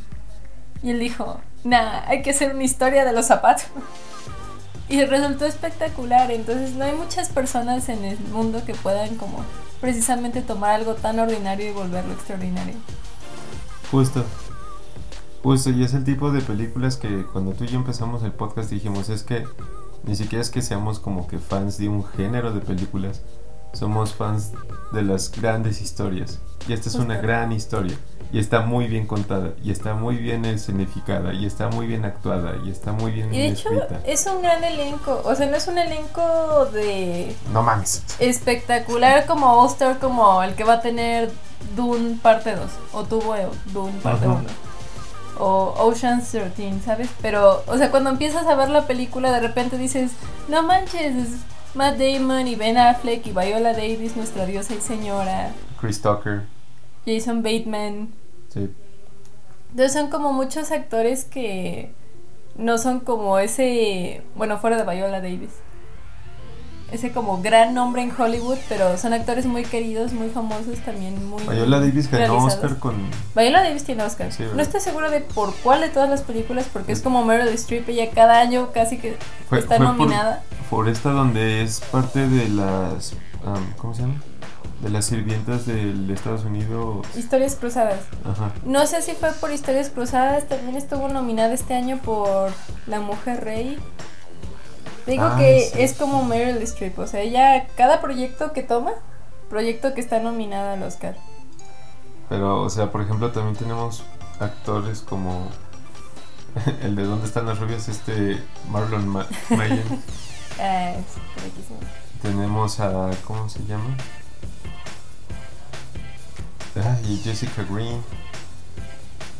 Y 0.82 0.90
él 0.90 1.00
dijo, 1.00 1.40
nah, 1.64 2.02
hay 2.06 2.22
que 2.22 2.30
hacer 2.30 2.54
una 2.54 2.62
historia 2.62 3.04
de 3.04 3.12
los 3.12 3.26
zapatos. 3.26 3.66
Y 4.88 5.04
resultó 5.04 5.46
espectacular, 5.46 6.30
entonces 6.30 6.74
no 6.74 6.84
hay 6.84 6.92
muchas 6.92 7.30
personas 7.30 7.88
en 7.88 8.04
el 8.04 8.18
mundo 8.20 8.62
que 8.64 8.74
puedan 8.74 9.16
como 9.16 9.44
precisamente 9.86 10.42
tomar 10.42 10.72
algo 10.72 10.94
tan 10.94 11.20
ordinario 11.20 11.70
y 11.70 11.72
volverlo 11.72 12.12
extraordinario. 12.12 12.74
Justo, 13.92 14.24
Justo, 15.44 15.70
y 15.70 15.84
es 15.84 15.94
el 15.94 16.02
tipo 16.02 16.32
de 16.32 16.40
películas 16.40 16.96
que 16.96 17.24
cuando 17.32 17.52
tú 17.52 17.62
y 17.62 17.68
yo 17.68 17.76
empezamos 17.76 18.24
el 18.24 18.32
podcast 18.32 18.68
dijimos, 18.68 19.10
es 19.10 19.22
que 19.22 19.44
ni 20.02 20.16
siquiera 20.16 20.42
es 20.42 20.50
que 20.50 20.60
seamos 20.60 20.98
como 20.98 21.28
que 21.28 21.38
fans 21.38 21.78
de 21.78 21.88
un 21.88 22.04
género 22.04 22.52
de 22.52 22.62
películas, 22.62 23.22
somos 23.76 24.14
fans 24.14 24.52
de 24.92 25.02
las 25.02 25.30
grandes 25.30 25.80
historias. 25.80 26.38
Y 26.68 26.72
esta 26.72 26.88
es 26.88 26.96
una 26.96 27.16
gran 27.18 27.52
historia. 27.52 27.96
Y 28.32 28.40
está 28.40 28.62
muy 28.62 28.88
bien 28.88 29.06
contada, 29.06 29.52
y 29.62 29.70
está 29.70 29.94
muy 29.94 30.16
bien 30.16 30.44
escenificada, 30.44 31.32
y 31.32 31.46
está 31.46 31.68
muy 31.68 31.86
bien 31.86 32.04
actuada, 32.04 32.56
y 32.64 32.70
está 32.70 32.90
muy 32.90 33.12
bien 33.12 33.32
Y 33.32 33.38
de 33.38 33.46
hecho 33.46 33.70
escrita. 33.70 34.00
es 34.04 34.26
un 34.26 34.42
gran 34.42 34.64
elenco, 34.64 35.22
o 35.24 35.32
sea, 35.36 35.46
no 35.46 35.56
es 35.56 35.68
un 35.68 35.78
elenco 35.78 36.66
de 36.72 37.36
No 37.52 37.62
mames. 37.62 38.02
espectacular 38.18 39.26
como 39.26 39.64
Star 39.66 40.00
como 40.00 40.42
el 40.42 40.54
que 40.56 40.64
va 40.64 40.74
a 40.74 40.80
tener 40.80 41.30
Dune 41.76 42.18
parte 42.20 42.56
2 42.56 42.68
o 42.94 43.04
tuvo 43.04 43.36
Dune 43.72 43.92
parte 44.02 44.26
Ajá. 44.26 44.34
1 44.34 44.44
o 45.38 45.74
Ocean's 45.78 46.28
13, 46.30 46.80
¿sabes? 46.84 47.08
Pero, 47.22 47.62
o 47.68 47.76
sea, 47.78 47.90
cuando 47.92 48.10
empiezas 48.10 48.46
a 48.46 48.54
ver 48.56 48.70
la 48.70 48.86
película 48.86 49.30
de 49.30 49.40
repente 49.40 49.78
dices, 49.78 50.10
no 50.48 50.62
manches, 50.64 51.14
es 51.14 51.28
Matt 51.76 51.98
Damon 51.98 52.48
y 52.48 52.54
Ben 52.54 52.78
Affleck 52.78 53.26
y 53.26 53.32
Viola 53.32 53.74
Davis, 53.74 54.16
nuestra 54.16 54.46
diosa 54.46 54.74
y 54.74 54.80
señora, 54.80 55.52
Chris 55.78 56.00
Tucker. 56.00 56.44
Jason 57.04 57.42
Bateman. 57.42 58.08
Sí. 58.48 58.70
Entonces 59.72 59.92
son 59.92 60.08
como 60.08 60.32
muchos 60.32 60.72
actores 60.72 61.24
que 61.26 61.92
no 62.56 62.78
son 62.78 63.00
como 63.00 63.38
ese, 63.38 64.22
bueno, 64.36 64.58
fuera 64.58 64.82
de 64.82 64.90
Viola 64.90 65.20
Davis. 65.20 65.50
Ese 66.92 67.10
como 67.10 67.42
gran 67.42 67.74
nombre 67.74 68.00
en 68.02 68.12
Hollywood, 68.16 68.58
pero 68.68 68.96
son 68.96 69.12
actores 69.12 69.44
muy 69.44 69.64
queridos, 69.64 70.12
muy 70.12 70.28
famosos, 70.28 70.78
también 70.84 71.28
muy... 71.28 71.42
Viola 71.42 71.80
Davis 71.80 72.08
ganó. 72.08 72.44
Oscar 72.44 72.78
con. 72.78 72.94
Viola 73.34 73.64
Davis 73.64 73.82
tiene 73.84 74.04
Oscar. 74.04 74.32
Sí, 74.32 74.44
no 74.54 74.62
estoy 74.62 74.80
segura 74.80 75.10
de 75.10 75.20
por 75.20 75.52
cuál 75.56 75.80
de 75.80 75.88
todas 75.88 76.08
las 76.08 76.22
películas, 76.22 76.66
porque 76.72 76.92
es 76.92 77.00
como 77.00 77.24
Meryl 77.24 77.48
Streep, 77.54 77.88
ella 77.88 78.08
cada 78.14 78.38
año 78.40 78.70
casi 78.72 78.98
que 78.98 79.16
Fue, 79.48 79.58
está 79.58 79.78
fue 79.78 79.86
por- 79.86 79.96
nominada. 79.96 80.42
Por, 80.70 80.88
esta 80.88 81.10
donde 81.10 81.62
es 81.62 81.80
parte 81.80 82.26
de 82.28 82.48
las. 82.50 83.14
am, 83.44 83.72
¿Cómo 83.78 83.92
se 83.92 84.02
llama? 84.02 84.22
De 84.80 84.90
las 84.90 85.06
sirvientas 85.06 85.66
del 85.66 86.08
Estados 86.10 86.44
Unidos. 86.44 87.04
Historias 87.16 87.56
cruzadas. 87.56 88.00
Ajá. 88.24 88.52
No 88.64 88.86
sé 88.86 89.02
si 89.02 89.12
fue 89.12 89.32
por 89.32 89.50
Historias 89.50 89.88
Cruzadas, 89.90 90.46
también 90.46 90.76
estuvo 90.76 91.08
nominada 91.08 91.52
este 91.54 91.74
año 91.74 91.98
por 92.04 92.50
La 92.86 93.00
Mujer 93.00 93.42
Rey. 93.42 93.78
Digo 95.06 95.22
Ah, 95.24 95.36
que 95.38 95.60
sí. 95.72 95.80
es 95.82 95.94
como 95.94 96.24
Meryl 96.24 96.60
Streep, 96.62 96.98
o 96.98 97.06
sea, 97.06 97.20
ella, 97.20 97.68
cada 97.76 98.00
proyecto 98.00 98.52
que 98.52 98.62
toma, 98.62 98.92
proyecto 99.48 99.94
que 99.94 100.00
está 100.00 100.18
nominada 100.18 100.72
al 100.72 100.82
Oscar. 100.82 101.16
Pero, 102.28 102.62
o 102.62 102.70
sea, 102.70 102.90
por 102.90 103.02
ejemplo, 103.02 103.30
también 103.30 103.54
tenemos 103.56 104.02
actores 104.40 105.00
como. 105.02 105.48
El 106.82 106.96
de 106.96 107.04
¿Dónde 107.04 107.26
están 107.26 107.46
las 107.46 107.58
rubias? 107.60 107.88
Este. 107.88 108.42
Marlon 108.68 109.06
Ma 109.08 109.26
Mayen. 109.50 109.84
Ah, 110.58 110.94
riquísimo. 111.44 111.78
tenemos 112.22 112.80
a. 112.80 113.10
¿Cómo 113.26 113.46
se 113.48 113.58
llama? 113.66 113.94
Ay, 116.74 117.20
Jessica 117.22 117.62
Green. 117.70 118.02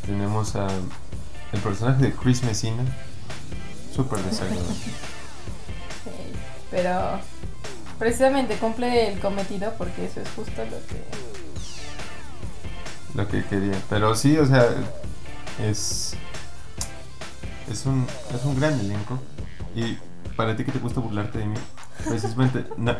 Tenemos 0.05 0.55
a. 0.55 0.67
El 1.51 1.59
personaje 1.61 2.03
de 2.03 2.13
Chris 2.13 2.43
Messina. 2.43 2.83
Súper 3.93 4.19
desagradable. 4.19 4.63
Pero 6.77 7.19
precisamente 7.97 8.55
cumple 8.57 9.11
el 9.11 9.19
cometido 9.19 9.73
porque 9.79 10.05
eso 10.05 10.21
es 10.21 10.29
justo 10.29 10.63
lo 10.63 10.77
que... 10.85 11.03
lo 13.15 13.27
que 13.27 13.43
quería. 13.45 13.81
Pero 13.89 14.13
sí, 14.13 14.37
o 14.37 14.45
sea, 14.45 14.63
es. 15.65 16.15
Es 17.71 17.87
un, 17.87 18.05
es 18.31 18.45
un 18.45 18.59
gran 18.59 18.79
elenco. 18.79 19.17
Y 19.75 19.97
para 20.35 20.55
ti 20.55 20.65
que 20.65 20.71
te 20.71 20.77
gusta 20.77 20.99
burlarte 20.99 21.39
de 21.39 21.47
mí, 21.47 21.55
precisamente. 22.07 22.65
No, 22.77 22.95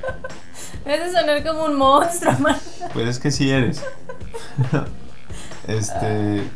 Me 0.84 0.96
hace 0.96 1.12
sonar 1.12 1.46
como 1.46 1.66
un 1.66 1.76
monstruo, 1.76 2.34
man. 2.40 2.58
pues 2.94 3.08
es 3.08 3.20
que 3.20 3.30
sí 3.30 3.52
eres. 3.52 3.84
este. 5.68 6.50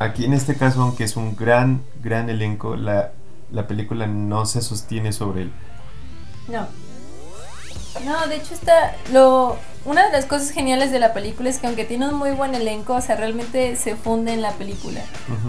Aquí 0.00 0.24
en 0.24 0.32
este 0.32 0.56
caso, 0.56 0.82
aunque 0.82 1.04
es 1.04 1.16
un 1.16 1.36
gran, 1.36 1.84
gran 2.02 2.28
elenco, 2.28 2.74
la, 2.74 3.12
la 3.54 3.66
película 3.66 4.06
no 4.06 4.44
se 4.46 4.60
sostiene 4.60 5.12
sobre 5.12 5.42
él. 5.42 5.52
No. 6.48 6.66
No, 8.04 8.26
de 8.26 8.36
hecho 8.36 8.54
está 8.54 8.96
lo 9.12 9.56
una 9.84 10.06
de 10.06 10.12
las 10.12 10.24
cosas 10.24 10.50
geniales 10.50 10.90
de 10.90 10.98
la 10.98 11.12
película 11.12 11.50
es 11.50 11.58
que 11.58 11.66
aunque 11.66 11.84
tiene 11.84 12.08
un 12.08 12.14
muy 12.14 12.30
buen 12.30 12.54
elenco, 12.54 12.94
o 12.94 13.00
sea, 13.00 13.16
realmente 13.16 13.76
se 13.76 13.96
funde 13.96 14.32
en 14.32 14.40
la 14.40 14.52
película. 14.52 15.02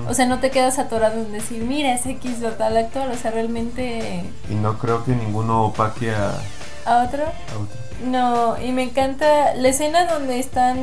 O 0.08 0.14
sea, 0.14 0.26
no 0.26 0.40
te 0.40 0.52
quedas 0.52 0.78
atorado 0.78 1.22
en 1.22 1.32
decir, 1.32 1.64
mira, 1.64 1.94
es 1.94 2.06
X 2.06 2.44
o 2.44 2.52
tal 2.52 2.76
actor, 2.76 3.10
o 3.10 3.16
sea, 3.16 3.32
realmente 3.32 4.26
y 4.50 4.56
no 4.56 4.78
creo 4.78 5.04
que 5.06 5.12
ninguno 5.12 5.66
opaque 5.66 6.12
a, 6.14 6.34
a 6.86 7.04
otro. 7.04 7.24
a 7.24 7.60
otro. 7.60 7.86
No, 8.06 8.62
y 8.62 8.74
me 8.74 8.84
encanta 8.84 9.56
la 9.56 9.70
escena 9.70 10.06
donde 10.06 10.38
están 10.38 10.78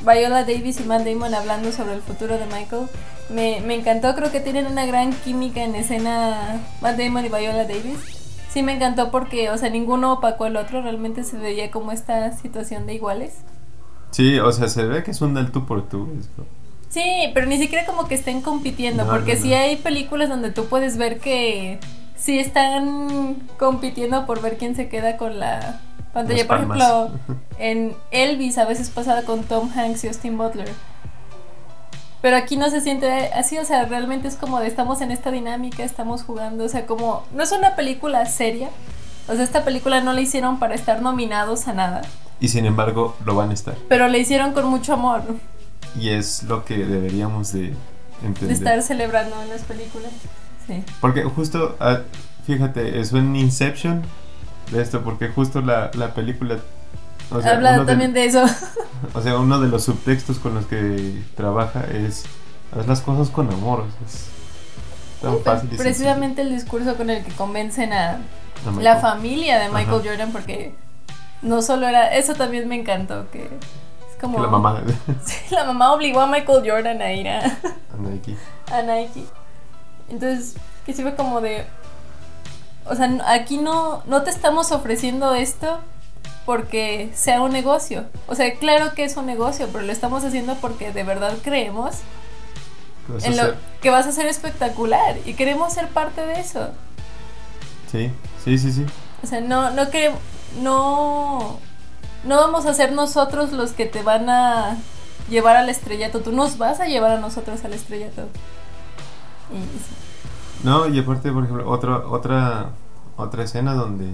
Viola 0.00 0.42
Davis 0.42 0.80
y 0.80 0.82
Matt 0.82 1.04
Damon 1.04 1.32
hablando 1.32 1.70
sobre 1.70 1.94
el 1.94 2.02
futuro 2.02 2.36
de 2.38 2.46
Michael. 2.46 2.88
Me, 3.32 3.60
me 3.60 3.74
encantó, 3.74 4.14
creo 4.14 4.30
que 4.30 4.40
tienen 4.40 4.66
una 4.66 4.84
gran 4.86 5.12
química 5.12 5.62
en 5.62 5.74
escena 5.74 6.60
Matt 6.80 6.98
Damon 6.98 7.24
y 7.24 7.28
Viola 7.28 7.64
Davis. 7.64 7.98
Sí, 8.50 8.62
me 8.62 8.74
encantó 8.74 9.10
porque, 9.10 9.48
o 9.50 9.56
sea, 9.56 9.70
ninguno 9.70 10.12
opacó 10.12 10.44
al 10.44 10.56
otro, 10.56 10.82
realmente 10.82 11.24
se 11.24 11.38
veía 11.38 11.70
como 11.70 11.90
esta 11.92 12.36
situación 12.36 12.86
de 12.86 12.94
iguales. 12.94 13.38
Sí, 14.10 14.38
o 14.38 14.52
sea, 14.52 14.68
se 14.68 14.84
ve 14.84 15.02
que 15.02 15.10
es 15.12 15.20
un 15.22 15.32
del 15.32 15.50
tú 15.50 15.64
por 15.64 15.88
tú. 15.88 16.08
Sí, 16.90 17.30
pero 17.32 17.46
ni 17.46 17.56
siquiera 17.56 17.86
como 17.86 18.06
que 18.06 18.14
estén 18.14 18.42
compitiendo, 18.42 19.04
No, 19.04 19.10
porque 19.10 19.36
no, 19.36 19.40
sí 19.40 19.54
hay 19.54 19.76
películas 19.76 20.28
donde 20.28 20.50
tú 20.50 20.66
puedes 20.66 20.98
ver 20.98 21.18
que 21.18 21.80
sí 22.14 22.38
están 22.38 23.36
compitiendo 23.58 24.26
por 24.26 24.42
ver 24.42 24.58
quién 24.58 24.76
se 24.76 24.90
queda 24.90 25.16
con 25.16 25.40
la 25.40 25.80
pantalla. 26.12 26.38
Las 26.40 26.46
Por 26.46 26.58
palmas. 26.58 26.78
ejemplo, 26.82 27.18
en 27.58 27.94
Elvis 28.10 28.58
a 28.58 28.66
veces 28.66 28.90
pasaba 28.90 29.22
con 29.22 29.44
Tom 29.44 29.70
Hanks 29.74 30.04
y 30.04 30.08
Austin 30.08 30.36
Butler. 30.36 30.68
Pero 32.22 32.36
aquí 32.36 32.56
no 32.56 32.70
se 32.70 32.80
siente 32.80 33.30
así, 33.34 33.58
o 33.58 33.64
sea, 33.64 33.84
realmente 33.84 34.28
es 34.28 34.36
como 34.36 34.60
de 34.60 34.68
estamos 34.68 35.00
en 35.00 35.10
esta 35.10 35.30
dinámica, 35.30 35.82
estamos 35.82 36.22
jugando, 36.22 36.64
o 36.64 36.68
sea, 36.68 36.86
como 36.86 37.24
no 37.34 37.42
es 37.42 37.52
una 37.52 37.74
película 37.76 38.24
seria. 38.26 38.70
O 39.28 39.34
sea, 39.34 39.42
esta 39.44 39.64
película 39.64 40.00
no 40.00 40.12
la 40.12 40.20
hicieron 40.20 40.58
para 40.58 40.74
estar 40.74 41.02
nominados 41.02 41.68
a 41.68 41.72
nada, 41.74 42.02
Y 42.40 42.48
sin 42.48 42.64
embargo, 42.66 43.16
lo 43.24 43.34
van 43.36 43.50
a 43.50 43.54
estar. 43.54 43.74
pero 43.88 44.08
la 44.08 44.18
hicieron 44.18 44.52
con 44.52 44.66
mucho 44.66 44.94
amor 44.94 45.22
Y 45.96 46.08
es 46.08 46.42
lo 46.44 46.64
que 46.64 46.78
deberíamos 46.78 47.52
de 47.52 47.60
de 48.22 48.28
entender. 48.28 48.56
estar 48.56 48.82
celebrando 48.82 49.40
en 49.42 49.48
las 49.48 49.62
películas. 49.62 50.10
Sí. 50.66 50.82
Porque 51.00 51.24
justo, 51.24 51.76
ah, 51.80 52.00
fíjate, 52.46 53.00
eso 53.00 53.16
en 53.18 53.34
Inception 53.36 54.02
de 54.70 54.80
esto, 54.82 55.02
porque 55.02 55.28
justo 55.28 55.60
la, 55.60 55.90
la 55.94 56.14
película... 56.14 56.58
O 57.34 57.40
sea, 57.40 57.52
Habla 57.52 57.72
uno 57.72 57.80
de- 57.80 57.86
también 57.86 58.12
de 58.12 58.24
eso. 58.26 58.44
o 59.14 59.20
sea, 59.20 59.38
uno 59.38 59.60
de 59.60 59.68
los 59.68 59.84
subtextos 59.84 60.38
con 60.38 60.54
los 60.54 60.66
que 60.66 61.22
trabaja 61.36 61.84
es 61.90 62.24
haz 62.78 62.86
las 62.86 63.00
cosas 63.00 63.28
con 63.30 63.50
amor. 63.52 63.80
o 63.80 63.84
sea, 63.84 64.06
es 64.06 65.20
tan 65.22 65.38
fácil 65.40 65.72
y 65.72 65.76
Precisamente 65.76 66.42
el 66.42 66.50
discurso 66.50 66.96
con 66.96 67.10
el 67.10 67.24
que 67.24 67.32
convencen 67.32 67.92
a 67.92 68.18
la 68.80 68.96
familia 68.96 69.58
de 69.58 69.68
Michael 69.68 70.00
Ajá. 70.00 70.08
Jordan, 70.08 70.32
porque 70.32 70.74
no 71.42 71.62
solo 71.62 71.86
era. 71.88 72.14
Eso 72.14 72.34
también 72.34 72.68
me 72.68 72.76
encantó, 72.76 73.30
que 73.30 73.44
es 73.44 74.20
como. 74.20 74.36
Que 74.36 74.42
la 74.42 74.48
mamá 74.48 74.82
Sí, 75.24 75.54
la 75.54 75.64
mamá 75.64 75.92
obligó 75.92 76.20
a 76.20 76.26
Michael 76.26 76.62
Jordan 76.68 77.00
a 77.02 77.12
ir 77.12 77.28
a, 77.28 77.46
aquí. 77.46 78.36
a 78.72 78.82
Nike. 78.82 79.24
Entonces, 80.08 80.54
que 80.84 80.92
sí 80.92 81.02
fue 81.02 81.14
como 81.14 81.40
de. 81.40 81.64
O 82.84 82.94
sea, 82.96 83.08
aquí 83.28 83.58
no, 83.58 84.02
no 84.06 84.22
te 84.22 84.30
estamos 84.30 84.72
ofreciendo 84.72 85.34
esto 85.34 85.78
porque 86.44 87.10
sea 87.14 87.40
un 87.40 87.52
negocio. 87.52 88.04
O 88.26 88.34
sea, 88.34 88.54
claro 88.54 88.94
que 88.94 89.04
es 89.04 89.16
un 89.16 89.26
negocio, 89.26 89.68
pero 89.72 89.84
lo 89.84 89.92
estamos 89.92 90.24
haciendo 90.24 90.54
porque 90.56 90.92
de 90.92 91.04
verdad 91.04 91.34
creemos 91.42 91.96
¿Qué 93.06 93.12
vas 93.12 93.24
a 93.24 93.26
en 93.28 93.36
lo 93.36 93.54
que 93.80 93.90
vas 93.90 94.06
a 94.06 94.12
ser 94.12 94.26
espectacular 94.26 95.18
y 95.24 95.34
queremos 95.34 95.72
ser 95.72 95.88
parte 95.88 96.24
de 96.24 96.40
eso. 96.40 96.70
Sí, 97.90 98.10
sí, 98.44 98.58
sí, 98.58 98.72
sí. 98.72 98.86
O 99.22 99.26
sea, 99.26 99.40
no, 99.40 99.70
no 99.70 99.90
queremos, 99.90 100.18
no, 100.60 101.58
no 102.24 102.36
vamos 102.36 102.66
a 102.66 102.74
ser 102.74 102.92
nosotros 102.92 103.52
los 103.52 103.72
que 103.72 103.86
te 103.86 104.02
van 104.02 104.28
a 104.30 104.78
llevar 105.28 105.56
al 105.56 105.68
estrellato. 105.68 106.20
Tú 106.20 106.32
nos 106.32 106.58
vas 106.58 106.80
a 106.80 106.86
llevar 106.86 107.12
a 107.12 107.20
nosotros 107.20 107.64
al 107.64 107.74
estrellato. 107.74 108.22
Y 109.52 109.58
sí. 109.58 109.94
No, 110.64 110.86
y 110.86 110.98
aparte, 110.98 111.32
por 111.32 111.44
ejemplo, 111.44 111.68
otra, 111.68 112.06
otra, 112.06 112.70
otra 113.16 113.42
escena 113.42 113.74
donde 113.74 114.06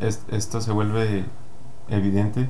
es- 0.00 0.24
esto 0.30 0.60
se 0.60 0.72
vuelve 0.72 1.24
evidente 1.88 2.48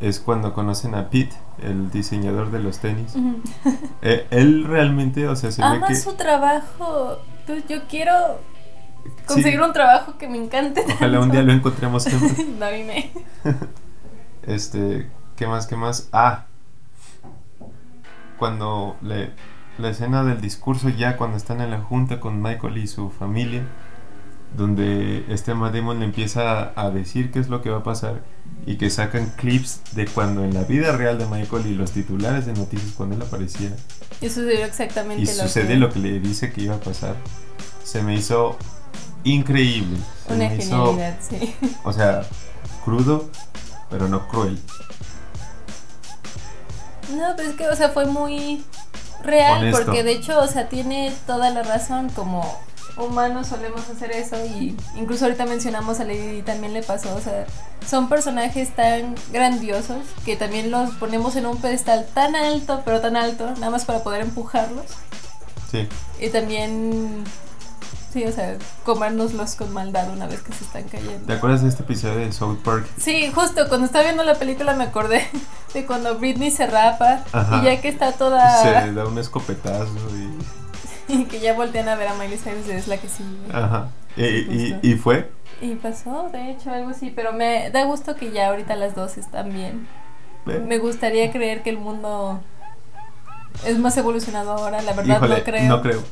es 0.00 0.18
cuando 0.18 0.54
conocen 0.54 0.94
a 0.94 1.10
Pete, 1.10 1.36
el 1.62 1.90
diseñador 1.90 2.50
de 2.50 2.58
los 2.60 2.78
tenis. 2.78 3.14
Eh, 4.02 4.26
él 4.30 4.64
realmente, 4.64 5.28
o 5.28 5.36
sea, 5.36 5.50
se 5.52 5.60
ve 5.60 5.68
Ama 5.68 5.88
que... 5.88 5.94
su 5.94 6.14
trabajo. 6.14 7.18
Tú- 7.46 7.62
yo 7.68 7.86
quiero 7.86 8.14
conseguir 9.26 9.58
Sí. 9.60 9.64
un 9.66 9.72
trabajo 9.74 10.16
que 10.16 10.26
me 10.26 10.38
encante. 10.42 10.82
Ojalá 10.94 11.20
un 11.20 11.30
día 11.30 11.42
lo 11.42 11.52
encontremos 11.52 12.02
siempre. 12.04 12.44
no, 12.58 12.66
dime. 12.70 13.10
Este, 14.42 15.10
¿qué 15.36 15.46
más, 15.46 15.66
qué 15.66 15.76
más? 15.76 16.08
Ah, 16.12 16.46
cuando 18.38 18.96
le, 19.02 19.32
la 19.78 19.90
escena 19.90 20.24
del 20.24 20.40
discurso 20.40 20.88
ya 20.88 21.16
cuando 21.18 21.36
están 21.36 21.60
en 21.60 21.70
la 21.70 21.80
junta 21.82 22.20
con 22.20 22.40
Michael 22.40 22.78
y 22.78 22.86
su 22.86 23.10
familia, 23.10 23.66
donde 24.56 25.24
este 25.28 25.54
Matt 25.54 25.74
Damon 25.74 26.00
le 26.00 26.06
empieza 26.06 26.72
a 26.74 26.90
decir 26.90 27.30
qué 27.30 27.38
es 27.38 27.48
lo 27.48 27.62
que 27.62 27.70
va 27.70 27.78
a 27.78 27.82
pasar 27.82 28.22
y 28.66 28.76
que 28.76 28.90
sacan 28.90 29.32
clips 29.36 29.80
de 29.92 30.06
cuando 30.06 30.44
en 30.44 30.54
la 30.54 30.64
vida 30.64 30.92
real 30.96 31.18
de 31.18 31.26
Michael 31.26 31.66
y 31.66 31.74
los 31.74 31.92
titulares 31.92 32.46
de 32.46 32.52
noticias 32.52 32.92
cuando 32.96 33.16
él 33.16 33.22
aparecía 33.22 33.70
Y 34.20 34.28
sucedió 34.28 34.64
exactamente 34.64 35.22
y 35.22 35.36
lo 35.36 35.42
sucede 35.44 35.68
que... 35.68 35.76
lo 35.76 35.90
que 35.90 35.98
le 35.98 36.20
dice 36.20 36.52
que 36.52 36.62
iba 36.62 36.74
a 36.74 36.80
pasar, 36.80 37.16
se 37.84 38.02
me 38.02 38.14
hizo 38.14 38.56
increíble. 39.24 39.98
Se 40.26 40.34
Una 40.34 40.48
me 40.48 40.56
hizo, 40.56 40.86
genialidad, 40.86 41.18
sí. 41.20 41.54
o 41.84 41.92
sea, 41.92 42.22
crudo, 42.84 43.30
pero 43.88 44.08
no 44.08 44.28
cruel. 44.28 44.58
No, 47.16 47.34
pues 47.34 47.48
es 47.48 47.54
que, 47.56 47.68
o 47.68 47.74
sea, 47.74 47.88
fue 47.88 48.06
muy 48.06 48.64
real, 49.24 49.62
Honesto. 49.62 49.84
porque 49.84 50.04
de 50.04 50.12
hecho, 50.12 50.40
o 50.40 50.46
sea, 50.46 50.68
tiene 50.68 51.12
toda 51.26 51.50
la 51.50 51.62
razón, 51.62 52.08
como 52.10 52.60
humanos 53.02 53.48
solemos 53.48 53.88
hacer 53.88 54.12
eso, 54.12 54.36
y 54.44 54.76
incluso 54.96 55.24
ahorita 55.24 55.46
mencionamos 55.46 56.00
a 56.00 56.04
Lady 56.04 56.26
Di, 56.28 56.42
también 56.42 56.72
le 56.72 56.82
pasó, 56.82 57.14
o 57.14 57.20
sea, 57.20 57.46
son 57.86 58.08
personajes 58.08 58.74
tan 58.74 59.14
grandiosos 59.32 60.04
que 60.24 60.36
también 60.36 60.70
los 60.70 60.90
ponemos 60.94 61.36
en 61.36 61.46
un 61.46 61.56
pedestal 61.58 62.06
tan 62.14 62.36
alto, 62.36 62.82
pero 62.84 63.00
tan 63.00 63.16
alto, 63.16 63.50
nada 63.52 63.70
más 63.70 63.84
para 63.84 64.02
poder 64.02 64.22
empujarlos, 64.22 64.86
Sí, 65.70 65.86
y 66.20 66.28
también, 66.30 67.22
sí, 68.12 68.24
o 68.24 68.32
sea, 68.32 68.56
comérnoslos 68.84 69.54
con 69.54 69.72
maldad 69.72 70.10
una 70.10 70.26
vez 70.26 70.42
que 70.42 70.52
se 70.52 70.64
están 70.64 70.82
cayendo. 70.84 71.26
¿te 71.26 71.32
acuerdas 71.34 71.62
de 71.62 71.68
este 71.68 71.84
episodio 71.84 72.16
de 72.16 72.32
South 72.32 72.58
Park? 72.64 72.86
Sí, 72.98 73.30
justo 73.32 73.68
cuando 73.68 73.86
estaba 73.86 74.02
viendo 74.02 74.24
la 74.24 74.34
película 74.34 74.74
me 74.74 74.82
acordé 74.84 75.28
de 75.74 75.86
cuando 75.86 76.18
Britney 76.18 76.50
se 76.50 76.66
rapa 76.66 77.20
Ajá. 77.30 77.58
y 77.58 77.66
ya 77.66 77.80
que 77.80 77.88
está 77.88 78.10
toda 78.10 78.62
Se 78.62 78.92
da 78.92 79.06
un 79.06 79.16
escopetazo 79.18 79.92
y... 80.16 80.59
que 81.30 81.40
ya 81.40 81.54
voltean 81.54 81.88
a 81.88 81.94
ver 81.96 82.08
a 82.08 82.14
Miley 82.14 82.38
Cyrus 82.38 82.68
es 82.68 82.88
la 82.88 82.96
que 82.98 83.08
sí. 83.08 83.24
Ajá. 83.52 83.88
Y, 84.16 84.74
y- 84.82 84.94
fue. 84.94 85.30
Y 85.62 85.74
pasó, 85.74 86.28
de 86.32 86.50
hecho, 86.50 86.70
algo 86.70 86.90
así, 86.90 87.12
pero 87.14 87.32
me 87.32 87.70
da 87.70 87.84
gusto 87.84 88.16
que 88.16 88.32
ya 88.32 88.48
ahorita 88.48 88.76
las 88.76 88.94
dos 88.94 89.18
están 89.18 89.52
bien. 89.52 89.86
eh, 90.46 90.62
Me 90.66 90.78
gustaría 90.78 91.30
creer 91.30 91.62
que 91.62 91.70
el 91.70 91.76
mundo 91.78 92.40
es 93.66 93.78
más 93.78 93.96
evolucionado 93.96 94.52
ahora, 94.52 94.80
la 94.82 94.92
verdad 94.94 95.16
Híjole, 95.16 95.36
no 95.38 95.44
creo. 95.44 95.68
no 95.68 95.82
creo. 95.82 96.02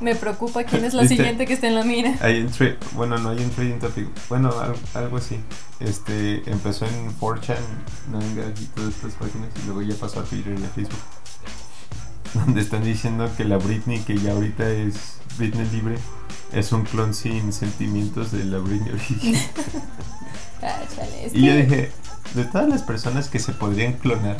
Me 0.00 0.14
preocupa 0.14 0.64
quién 0.64 0.82
es 0.86 0.94
la 0.94 1.02
¿Viste? 1.02 1.16
siguiente 1.18 1.44
que 1.44 1.52
esté 1.52 1.66
en 1.66 1.74
la 1.74 1.84
mira. 1.84 2.14
Hay 2.22 2.40
un 2.40 2.50
bueno, 2.92 3.18
no 3.18 3.30
hay 3.30 3.38
un 3.44 3.50
trading 3.50 3.78
topic. 3.80 4.08
Bueno, 4.30 4.48
algo, 4.58 4.78
algo 4.94 5.16
así. 5.18 5.38
Este 5.78 6.42
empezó 6.50 6.86
en 6.86 7.10
4chan, 7.18 7.56
9gag 8.10 8.60
y 8.62 8.64
todas 8.66 8.94
estas 8.94 9.12
páginas 9.12 9.50
y 9.62 9.66
luego 9.66 9.82
ya 9.82 9.94
pasó 9.96 10.20
a 10.20 10.24
Twitter 10.24 10.58
y 10.58 10.64
a 10.64 10.68
Facebook. 10.68 10.98
Donde 12.34 12.60
están 12.60 12.84
diciendo 12.84 13.30
que 13.36 13.44
la 13.44 13.58
Britney, 13.58 14.00
que 14.00 14.16
ya 14.16 14.32
ahorita 14.32 14.68
es 14.68 15.18
Britney 15.38 15.68
libre, 15.70 15.98
es 16.52 16.72
un 16.72 16.84
clon 16.84 17.14
sin 17.14 17.52
sentimientos 17.52 18.32
de 18.32 18.44
la 18.44 18.58
Britney 18.58 18.92
original. 18.92 19.42
Ah, 20.62 20.78
chale, 20.94 21.24
es 21.24 21.34
y 21.34 21.46
yo 21.46 21.56
dije, 21.56 21.90
de 22.34 22.44
todas 22.44 22.68
las 22.68 22.82
personas 22.82 23.28
que 23.28 23.38
se 23.38 23.52
podrían 23.52 23.94
clonar, 23.94 24.36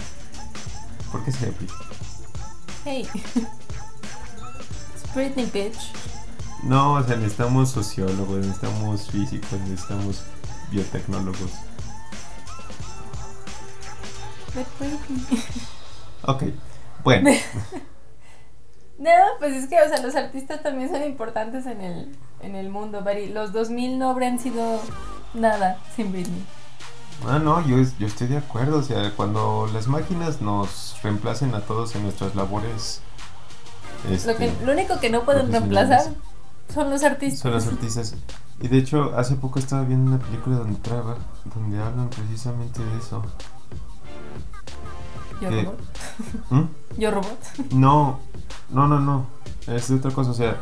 ¿por 1.10 1.24
qué 1.24 1.32
sería 1.32 1.54
Britney? 1.56 1.78
Hey. 2.84 3.08
It's 4.94 5.14
Britney, 5.14 5.46
bitch. 5.46 5.78
No, 6.62 6.92
o 6.92 7.02
sea, 7.02 7.16
necesitamos 7.16 7.70
sociólogos, 7.70 8.36
necesitamos 8.36 9.10
físicos, 9.10 9.58
necesitamos 9.60 10.24
biotecnólogos. 10.70 11.52
But 14.54 14.66
Britney. 14.78 15.42
Ok, 16.24 16.42
bueno. 17.02 17.30
No, 18.98 19.10
pues 19.38 19.54
es 19.56 19.66
que, 19.66 19.80
o 19.80 19.88
sea, 19.88 20.02
los 20.02 20.14
artistas 20.14 20.62
también 20.62 20.90
son 20.90 21.02
importantes 21.02 21.64
en 21.64 21.80
el, 21.80 22.14
en 22.42 22.54
el 22.54 22.68
mundo, 22.68 23.02
Bari. 23.02 23.30
Los 23.30 23.50
2000 23.50 23.98
no 23.98 24.10
habrían 24.10 24.38
sido 24.38 24.78
nada 25.32 25.78
sin 25.96 26.12
Britney. 26.12 26.44
Ah, 27.26 27.38
no, 27.38 27.66
yo, 27.66 27.78
yo 27.98 28.06
estoy 28.06 28.26
de 28.26 28.36
acuerdo. 28.36 28.76
O 28.76 28.82
sea, 28.82 29.10
cuando 29.16 29.70
las 29.72 29.88
máquinas 29.88 30.42
nos 30.42 30.98
reemplacen 31.02 31.54
a 31.54 31.62
todos 31.62 31.94
en 31.94 32.02
nuestras 32.02 32.34
labores, 32.34 33.00
este, 34.10 34.32
Lo, 34.32 34.38
que, 34.38 34.52
lo 34.66 34.72
único 34.72 35.00
que 35.00 35.08
no 35.08 35.24
pueden 35.24 35.50
reemplazar 35.50 36.02
son 36.72 36.90
los 36.90 37.02
artistas. 37.02 37.40
son 37.40 37.52
los 37.52 37.66
artistas. 37.66 38.14
Y 38.60 38.68
de 38.68 38.76
hecho, 38.76 39.12
hace 39.16 39.34
poco 39.36 39.58
estaba 39.58 39.82
viendo 39.84 40.10
una 40.10 40.20
película 40.22 40.56
donde 40.56 40.78
traba, 40.78 41.16
donde 41.54 41.78
hablan 41.80 42.10
precisamente 42.10 42.84
de 42.84 42.98
eso. 42.98 43.22
Yo 45.40 45.50
robot. 45.50 45.80
¿Mm? 46.50 46.62
Yo 46.98 47.10
robot. 47.10 47.38
No, 47.72 48.20
no, 48.70 48.86
no, 48.86 49.00
no. 49.00 49.26
Es 49.66 49.88
de 49.88 49.96
otra 49.96 50.10
cosa. 50.10 50.30
O 50.30 50.34
sea, 50.34 50.56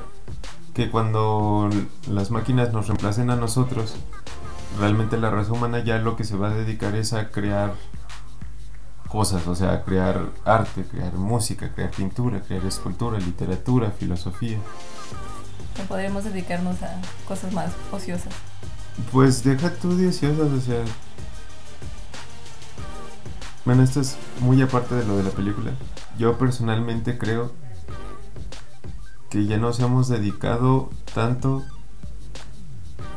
que 0.74 0.90
cuando 0.90 1.68
las 2.08 2.30
máquinas 2.30 2.72
nos 2.72 2.86
reemplacen 2.86 3.30
a 3.30 3.36
nosotros, 3.36 3.96
realmente 4.78 5.16
la 5.16 5.30
raza 5.30 5.52
humana 5.52 5.80
ya 5.80 5.98
lo 5.98 6.16
que 6.16 6.24
se 6.24 6.36
va 6.36 6.48
a 6.48 6.54
dedicar 6.54 6.94
es 6.94 7.12
a 7.12 7.30
crear 7.30 7.74
cosas, 9.08 9.46
o 9.46 9.54
sea, 9.54 9.82
crear 9.82 10.26
arte, 10.44 10.84
crear 10.84 11.14
música, 11.14 11.72
crear 11.74 11.90
pintura, 11.90 12.40
crear 12.40 12.64
escultura, 12.64 13.18
literatura, 13.18 13.90
filosofía. 13.90 14.58
No 15.78 15.84
podríamos 15.84 16.24
dedicarnos 16.24 16.82
a 16.82 17.00
cosas 17.26 17.52
más 17.52 17.72
ociosas. 17.90 18.32
Pues 19.10 19.42
deja 19.42 19.70
tú 19.70 19.96
de 19.96 20.08
ociosas, 20.08 20.52
o 20.52 20.60
sea. 20.60 20.84
Bueno, 23.68 23.82
esto 23.82 24.00
es 24.00 24.16
muy 24.40 24.62
aparte 24.62 24.94
de 24.94 25.04
lo 25.04 25.18
de 25.18 25.24
la 25.24 25.28
película. 25.28 25.72
Yo 26.18 26.38
personalmente 26.38 27.18
creo 27.18 27.52
que 29.28 29.44
ya 29.44 29.58
nos 29.58 29.78
hemos 29.80 30.08
dedicado 30.08 30.88
tanto 31.14 31.62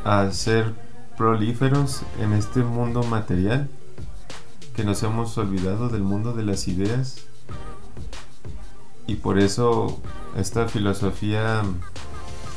a 0.04 0.30
ser 0.30 0.74
prolíferos 1.16 2.02
en 2.20 2.34
este 2.34 2.62
mundo 2.64 3.02
material 3.02 3.70
que 4.76 4.84
nos 4.84 5.02
hemos 5.02 5.38
olvidado 5.38 5.88
del 5.88 6.02
mundo 6.02 6.34
de 6.34 6.42
las 6.42 6.68
ideas 6.68 7.24
y 9.06 9.14
por 9.14 9.38
eso 9.38 10.02
esta 10.36 10.68
filosofía 10.68 11.62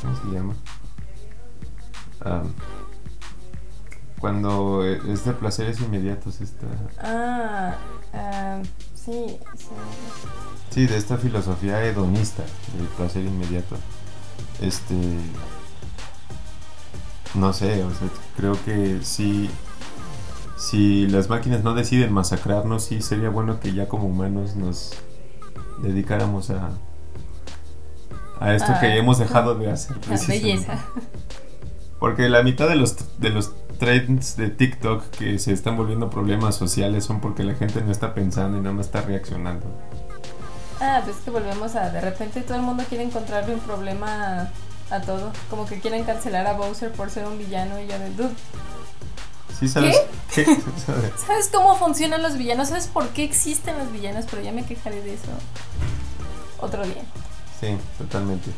¿cómo 0.01 0.17
se 0.17 0.37
llama? 0.37 0.53
Ah, 2.19 2.43
cuando 4.25 4.83
es 4.83 5.23
de 5.23 5.33
placeres 5.33 5.79
inmediatos 5.81 6.41
esta 6.41 6.65
Ah, 6.99 7.75
ah, 8.11 8.59
sí, 8.95 9.37
sí. 9.55 9.67
sí 10.71 10.87
de 10.87 10.97
esta 10.97 11.17
filosofía 11.17 11.83
hedonista 11.83 12.41
del 12.75 12.87
placer 12.97 13.23
inmediato 13.23 13.75
este 14.61 14.95
no 17.35 17.53
sé 17.53 17.83
o 17.83 17.89
sea, 17.91 18.07
creo 18.35 18.57
que 18.65 18.99
sí 19.03 19.47
si 20.57 21.05
las 21.05 21.29
máquinas 21.29 21.63
no 21.63 21.75
deciden 21.75 22.11
masacrarnos 22.11 22.85
sí 22.85 23.03
sería 23.03 23.29
bueno 23.29 23.59
que 23.59 23.73
ya 23.73 23.87
como 23.87 24.07
humanos 24.07 24.55
nos 24.55 24.93
dedicáramos 25.83 26.49
a 26.49 26.71
a 28.39 28.55
esto 28.55 28.71
Ah, 28.75 28.79
que 28.81 28.97
hemos 28.97 29.19
dejado 29.19 29.53
de 29.53 29.69
hacer 29.69 29.95
La 29.97 30.01
precisamente. 30.01 30.45
belleza. 30.47 30.85
Porque 31.99 32.27
la 32.27 32.43
mitad 32.43 32.67
de 32.67 32.75
los, 32.75 32.95
de 33.19 33.29
los 33.29 33.51
trends 33.77 34.35
de 34.37 34.49
TikTok 34.49 35.09
que 35.11 35.39
se 35.39 35.53
están 35.53 35.77
volviendo 35.77 36.09
problemas 36.09 36.55
sociales 36.55 37.05
son 37.05 37.21
porque 37.21 37.43
la 37.43 37.55
gente 37.55 37.81
no 37.81 37.91
está 37.91 38.13
pensando 38.13 38.57
y 38.57 38.61
nada 38.61 38.73
más 38.75 38.87
está 38.87 39.01
reaccionando. 39.01 39.65
Ah, 40.79 41.01
pues 41.05 41.17
que 41.17 41.31
volvemos 41.31 41.75
a. 41.75 41.89
De 41.89 42.01
repente 42.01 42.41
todo 42.41 42.55
el 42.57 42.63
mundo 42.63 42.83
quiere 42.87 43.03
encontrarle 43.03 43.53
un 43.55 43.61
problema 43.61 44.51
a, 44.89 44.95
a 44.95 45.01
todo. 45.01 45.31
Como 45.49 45.65
que 45.67 45.79
quieren 45.79 46.03
cancelar 46.03 46.45
a 46.47 46.53
Bowser 46.53 46.91
por 46.91 47.09
ser 47.09 47.25
un 47.27 47.37
villano 47.37 47.79
y 47.79 47.87
yo 47.87 47.97
de. 47.99 48.09
Dude, 48.11 48.35
¿Sí 49.57 49.69
sabes? 49.69 49.95
¿Qué? 50.33 50.45
¿Sabes 51.15 51.49
cómo 51.53 51.77
funcionan 51.77 52.21
los 52.21 52.37
villanos? 52.37 52.69
¿Sabes 52.69 52.87
por 52.87 53.09
qué 53.09 53.23
existen 53.23 53.77
los 53.77 53.91
villanos? 53.91 54.25
Pero 54.29 54.41
ya 54.43 54.51
me 54.51 54.65
quejaré 54.65 55.01
de 55.01 55.13
eso 55.13 55.31
otro 56.57 56.83
día. 56.85 57.03
sí, 57.59 57.77
totalmente. 57.97 58.51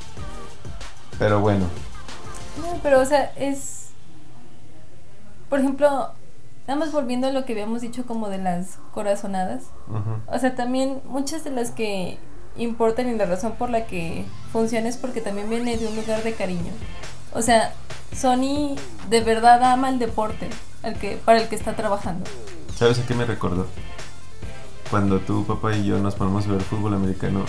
Pero 1.19 1.39
bueno, 1.39 1.71
No, 2.55 2.79
pero 2.81 3.01
o 3.01 3.05
sea, 3.05 3.31
es. 3.37 3.76
Por 5.49 5.59
ejemplo, 5.59 6.11
nada 6.67 6.79
más 6.79 6.91
volviendo 6.91 7.27
a 7.27 7.31
lo 7.31 7.45
que 7.45 7.53
habíamos 7.53 7.81
dicho 7.81 8.05
como 8.05 8.29
de 8.29 8.37
las 8.37 8.79
corazonadas. 8.93 9.63
O 10.27 10.39
sea, 10.39 10.55
también 10.55 11.01
muchas 11.05 11.43
de 11.43 11.51
las 11.51 11.71
que 11.71 12.17
importan 12.57 13.07
y 13.09 13.15
la 13.15 13.25
razón 13.25 13.53
por 13.53 13.69
la 13.69 13.85
que 13.85 14.25
funciona 14.51 14.89
es 14.89 14.97
porque 14.97 15.21
también 15.21 15.49
viene 15.49 15.77
de 15.77 15.87
un 15.87 15.95
lugar 15.95 16.23
de 16.23 16.33
cariño. 16.33 16.71
O 17.33 17.41
sea, 17.41 17.73
Sony 18.15 18.75
de 19.09 19.21
verdad 19.21 19.63
ama 19.63 19.89
el 19.89 19.99
deporte 19.99 20.49
al 20.83 20.95
que, 20.95 21.17
para 21.17 21.41
el 21.41 21.47
que 21.47 21.55
está 21.55 21.75
trabajando. 21.75 22.25
¿sabes 22.77 22.99
a 22.99 23.05
qué 23.07 23.15
me 23.15 23.25
recordó? 23.25 23.65
Cuando 24.91 25.19
tu 25.19 25.45
papá 25.45 25.75
y 25.75 25.83
yo 25.83 25.97
nos 25.97 26.13
ponemos 26.13 26.45
a 26.45 26.51
ver 26.51 26.61
fútbol 26.61 26.93
americano 26.93 27.43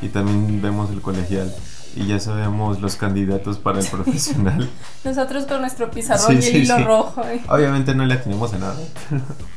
y 0.00 0.08
también 0.08 0.62
vemos 0.62 0.90
el 0.90 1.02
colegial 1.02 1.52
y 1.96 2.06
ya 2.06 2.18
sabemos 2.20 2.80
los 2.80 2.96
candidatos 2.96 3.58
para 3.58 3.80
el 3.80 3.86
profesional. 3.90 4.68
Nosotros 5.04 5.44
con 5.46 5.60
nuestro 5.60 5.90
pizarrón 5.90 6.40
Sí, 6.42 6.50
y 6.52 6.56
el 6.56 6.62
hilo 6.64 6.76
sí. 6.76 6.82
rojo. 6.84 7.22
¿eh? 7.24 7.40
Obviamente 7.48 7.94
no 7.94 8.04
le 8.06 8.14
atinamos 8.14 8.52
a 8.54 8.58
nada. 8.58 8.76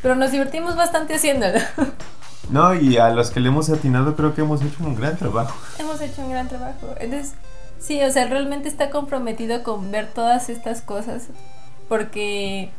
Pero 0.01 0.15
nos 0.15 0.31
divertimos 0.31 0.75
bastante 0.75 1.15
haciéndolo. 1.15 1.59
No, 2.49 2.73
y 2.73 2.97
a 2.97 3.09
los 3.11 3.31
que 3.31 3.39
le 3.39 3.47
hemos 3.49 3.69
atinado 3.69 4.15
creo 4.15 4.35
que 4.35 4.41
hemos 4.41 4.61
hecho 4.61 4.83
un 4.83 4.95
gran 4.95 5.17
trabajo. 5.17 5.55
Hemos 5.79 6.01
hecho 6.01 6.21
un 6.21 6.31
gran 6.31 6.49
trabajo. 6.49 6.93
Entonces, 6.99 7.33
sí, 7.79 8.01
o 8.03 8.11
sea, 8.11 8.25
realmente 8.27 8.67
está 8.67 8.89
comprometido 8.89 9.63
con 9.63 9.91
ver 9.91 10.07
todas 10.13 10.49
estas 10.49 10.81
cosas. 10.81 11.23
Porque, 11.87 12.69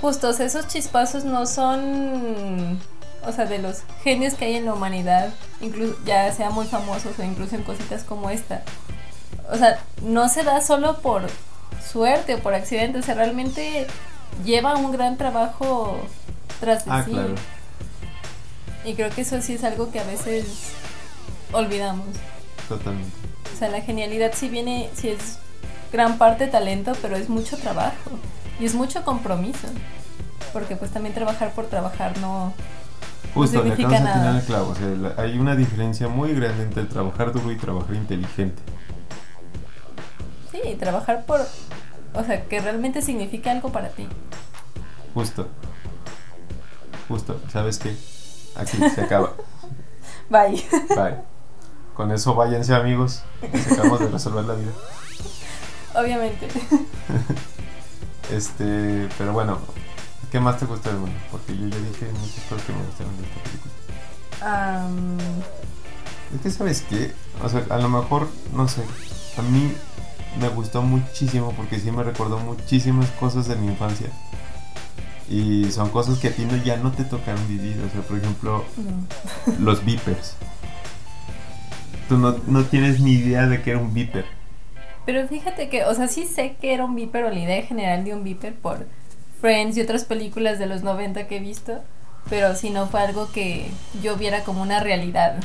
justo, 0.00 0.28
o 0.28 0.32
sea, 0.32 0.46
esos 0.46 0.68
chispazos 0.68 1.24
no 1.24 1.46
son, 1.46 2.78
o 3.26 3.32
sea, 3.32 3.44
de 3.46 3.58
los 3.58 3.82
genios 4.02 4.34
que 4.34 4.46
hay 4.46 4.56
en 4.56 4.64
la 4.64 4.74
humanidad, 4.74 5.30
incluso 5.60 5.96
ya 6.04 6.32
sean 6.32 6.52
muy 6.54 6.66
famosos 6.66 7.18
o 7.18 7.22
incluso 7.22 7.54
en 7.56 7.62
cositas 7.62 8.04
como 8.04 8.30
esta. 8.30 8.62
O 9.52 9.56
sea, 9.56 9.78
no 10.02 10.28
se 10.28 10.42
da 10.42 10.60
solo 10.60 10.98
por 11.00 11.22
suerte 11.84 12.34
o 12.34 12.38
por 12.38 12.54
accidente, 12.54 12.98
o 12.98 13.02
sea, 13.02 13.14
realmente 13.14 13.86
lleva 14.44 14.76
un 14.76 14.92
gran 14.92 15.16
trabajo 15.16 15.98
tras 16.60 16.84
de 16.84 16.90
Ah, 16.92 17.02
sí. 17.04 17.10
claro. 17.12 17.34
Y 18.84 18.94
creo 18.94 19.10
que 19.10 19.22
eso 19.22 19.40
sí 19.42 19.54
es 19.54 19.64
algo 19.64 19.90
que 19.90 20.00
a 20.00 20.04
veces 20.04 20.72
olvidamos. 21.52 22.06
Totalmente. 22.68 23.10
O 23.54 23.58
sea, 23.58 23.68
la 23.68 23.82
genialidad 23.82 24.32
sí 24.34 24.48
viene, 24.48 24.88
sí 24.94 25.08
es 25.10 25.38
gran 25.92 26.16
parte 26.16 26.46
talento, 26.46 26.92
pero 27.02 27.16
es 27.16 27.28
mucho 27.28 27.58
trabajo 27.58 28.10
y 28.58 28.64
es 28.64 28.74
mucho 28.74 29.04
compromiso. 29.04 29.68
Porque 30.52 30.76
pues 30.76 30.90
también 30.90 31.14
trabajar 31.14 31.52
por 31.52 31.66
trabajar 31.66 32.16
no... 32.18 32.54
Justo, 33.34 33.62
le 33.62 33.72
acabas 33.72 33.90
de 34.02 34.08
atinar 34.08 34.36
el 34.36 34.42
clavo. 34.42 34.70
O 34.70 34.74
sea, 34.74 34.86
la- 34.88 35.14
hay 35.22 35.38
una 35.38 35.54
diferencia 35.56 36.08
muy 36.08 36.34
grande 36.34 36.64
entre 36.64 36.84
trabajar 36.84 37.32
duro 37.32 37.50
y 37.52 37.56
trabajar 37.56 37.94
inteligente. 37.94 38.60
Sí, 40.50 40.74
trabajar 40.78 41.24
por... 41.26 41.40
O 42.12 42.24
sea, 42.24 42.44
que 42.46 42.60
realmente 42.60 43.02
significa 43.02 43.52
algo 43.52 43.70
para 43.70 43.88
ti. 43.90 44.08
Justo. 45.14 45.48
Justo. 47.08 47.40
¿Sabes 47.52 47.78
qué? 47.78 47.96
Aquí 48.56 48.76
se 48.94 49.00
acaba. 49.02 49.32
Bye. 50.28 50.64
Bye. 50.88 51.16
Con 51.94 52.10
eso 52.12 52.34
váyanse 52.34 52.74
amigos. 52.74 53.22
Nos 53.52 53.66
acabamos 53.72 54.00
de 54.00 54.08
resolver 54.08 54.44
la 54.44 54.54
vida. 54.54 54.72
Obviamente. 55.94 56.48
Este, 58.32 59.08
pero 59.18 59.32
bueno, 59.32 59.58
¿qué 60.30 60.40
más 60.40 60.58
te 60.58 60.66
gustó, 60.66 60.90
hermano? 60.90 61.12
Porque 61.30 61.56
yo 61.56 61.68
ya 61.68 61.76
dije 61.78 62.06
muchas 62.12 62.44
cosas 62.44 62.64
que 62.64 62.72
me 62.72 62.84
gustaron 62.84 63.16
de 63.16 63.22
esta 63.24 63.42
película. 63.42 63.74
Am, 64.42 65.18
Es 66.34 66.40
que, 66.42 66.50
¿sabes 66.50 66.82
qué? 66.88 67.12
O 67.42 67.48
sea, 67.48 67.64
a 67.70 67.78
lo 67.78 67.88
mejor, 67.88 68.28
no 68.52 68.68
sé, 68.68 68.82
a 69.36 69.42
mí 69.42 69.72
me 70.40 70.48
gustó 70.48 70.82
muchísimo 70.82 71.52
porque 71.56 71.78
sí 71.78 71.90
me 71.90 72.02
recordó 72.02 72.38
muchísimas 72.38 73.10
cosas 73.12 73.48
de 73.48 73.56
mi 73.56 73.66
infancia. 73.66 74.08
Y 75.28 75.70
son 75.70 75.90
cosas 75.90 76.18
que 76.18 76.28
a 76.28 76.32
ti 76.32 76.44
no, 76.44 76.56
ya 76.56 76.76
no 76.76 76.90
te 76.92 77.04
tocaron 77.04 77.46
vivir. 77.48 77.80
O 77.86 77.90
sea, 77.90 78.02
por 78.02 78.18
ejemplo, 78.18 78.64
no. 78.76 79.54
los 79.60 79.84
beepers. 79.84 80.34
Tú 82.08 82.18
no, 82.18 82.36
no 82.46 82.64
tienes 82.64 83.00
ni 83.00 83.12
idea 83.12 83.46
de 83.46 83.62
que 83.62 83.70
era 83.70 83.78
un 83.78 83.94
beeper. 83.94 84.24
Pero 85.06 85.26
fíjate 85.28 85.68
que, 85.68 85.84
o 85.84 85.94
sea, 85.94 86.08
sí 86.08 86.26
sé 86.26 86.56
que 86.60 86.74
era 86.74 86.84
un 86.84 86.94
viper 86.96 87.24
o 87.24 87.30
la 87.30 87.38
idea 87.38 87.62
general 87.62 88.04
de 88.04 88.14
un 88.14 88.24
viper 88.24 88.54
por 88.54 88.86
Friends 89.40 89.76
y 89.76 89.80
otras 89.80 90.04
películas 90.04 90.58
de 90.58 90.66
los 90.66 90.82
90 90.82 91.26
que 91.26 91.38
he 91.38 91.40
visto, 91.40 91.80
pero 92.28 92.54
si 92.54 92.70
no 92.70 92.86
fue 92.86 93.00
algo 93.00 93.30
que 93.32 93.70
yo 94.02 94.16
viera 94.16 94.44
como 94.44 94.62
una 94.62 94.80
realidad. 94.80 95.40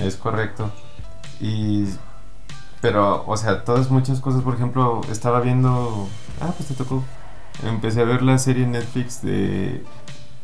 Es 0.00 0.16
correcto. 0.16 0.70
Y. 1.40 1.86
Pero, 2.80 3.24
o 3.26 3.36
sea, 3.36 3.64
todas 3.64 3.90
muchas 3.90 4.20
cosas, 4.20 4.42
por 4.42 4.54
ejemplo, 4.54 5.00
estaba 5.10 5.40
viendo. 5.40 6.08
Ah, 6.40 6.52
pues 6.56 6.68
te 6.68 6.74
tocó. 6.74 7.04
Empecé 7.64 8.00
a 8.00 8.04
ver 8.04 8.22
la 8.22 8.38
serie 8.38 8.66
Netflix 8.66 9.22
de 9.22 9.84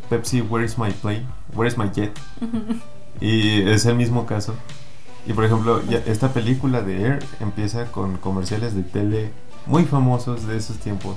Pepsi 0.08 0.40
Where 0.42 0.64
is 0.64 0.78
My 0.78 0.90
Play? 0.90 1.26
Where 1.54 1.68
is 1.68 1.78
My 1.78 1.90
Jet? 1.90 2.18
Y 3.20 3.68
es 3.68 3.84
el 3.86 3.96
mismo 3.96 4.26
caso. 4.26 4.54
Y 5.26 5.32
por 5.32 5.44
ejemplo, 5.44 5.82
ya 5.88 5.98
esta 6.06 6.32
película 6.32 6.82
de 6.82 7.02
Air 7.02 7.18
empieza 7.40 7.86
con 7.86 8.16
comerciales 8.16 8.76
de 8.76 8.82
tele 8.82 9.32
muy 9.68 9.84
famosos 9.84 10.46
de 10.46 10.56
esos 10.56 10.78
tiempos. 10.78 11.14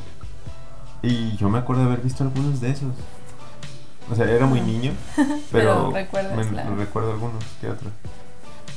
Y 1.02 1.36
yo 1.38 1.50
me 1.50 1.58
acuerdo 1.58 1.82
de 1.84 1.88
haber 1.88 2.02
visto 2.02 2.24
algunos 2.24 2.62
de 2.62 2.70
esos. 2.72 2.94
O 4.12 4.16
sea, 4.16 4.30
era 4.30 4.46
muy 4.46 4.62
niño, 4.62 4.92
Pero 5.52 5.92
pero, 6.12 6.36
me- 6.36 6.52
la- 6.52 6.64
recuerdo 6.76 7.12
algunos 7.14 7.44
que 7.60 7.70
otros. 7.70 7.92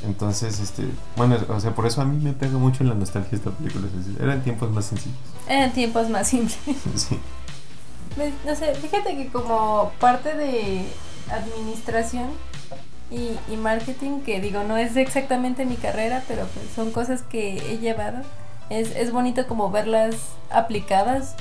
Entonces, 0.04 0.60
este, 0.60 0.84
bueno, 1.16 1.37
o 1.48 1.58
sea, 1.60 1.74
por 1.74 1.87
eso 1.87 2.02
a 2.02 2.04
mí 2.04 2.22
me 2.22 2.32
pega 2.34 2.58
mucho 2.58 2.84
la 2.84 2.94
nostalgia 2.94 3.37
esta 3.37 3.50
película. 3.50 3.87
es 3.87 3.96
decir, 4.06 4.22
Eran 4.22 4.42
tiempos 4.42 4.70
más 4.70 4.84
sencillos. 4.84 5.16
Eran 5.48 5.72
tiempos 5.72 6.08
más 6.10 6.28
simples. 6.28 6.58
Sí. 6.96 7.18
No 8.46 8.54
sé, 8.54 8.74
fíjate 8.76 9.16
que 9.16 9.26
como 9.28 9.90
parte 9.98 10.37
de 10.37 10.87
administración 11.32 12.28
y, 13.10 13.30
y 13.52 13.56
marketing, 13.56 14.20
que 14.20 14.40
digo, 14.40 14.62
no 14.62 14.76
es 14.76 14.96
exactamente 14.96 15.64
mi 15.66 15.74
carrera, 15.76 16.22
pero 16.28 16.46
pues 16.54 16.66
son 16.76 16.92
cosas 16.92 17.22
que 17.22 17.56
he 17.72 17.78
llevado, 17.78 18.18
es, 18.80 18.94
es 18.96 19.12
bonito 19.12 19.46
como 19.46 19.70
verlas 19.70 20.16
aplicadas 20.50 21.34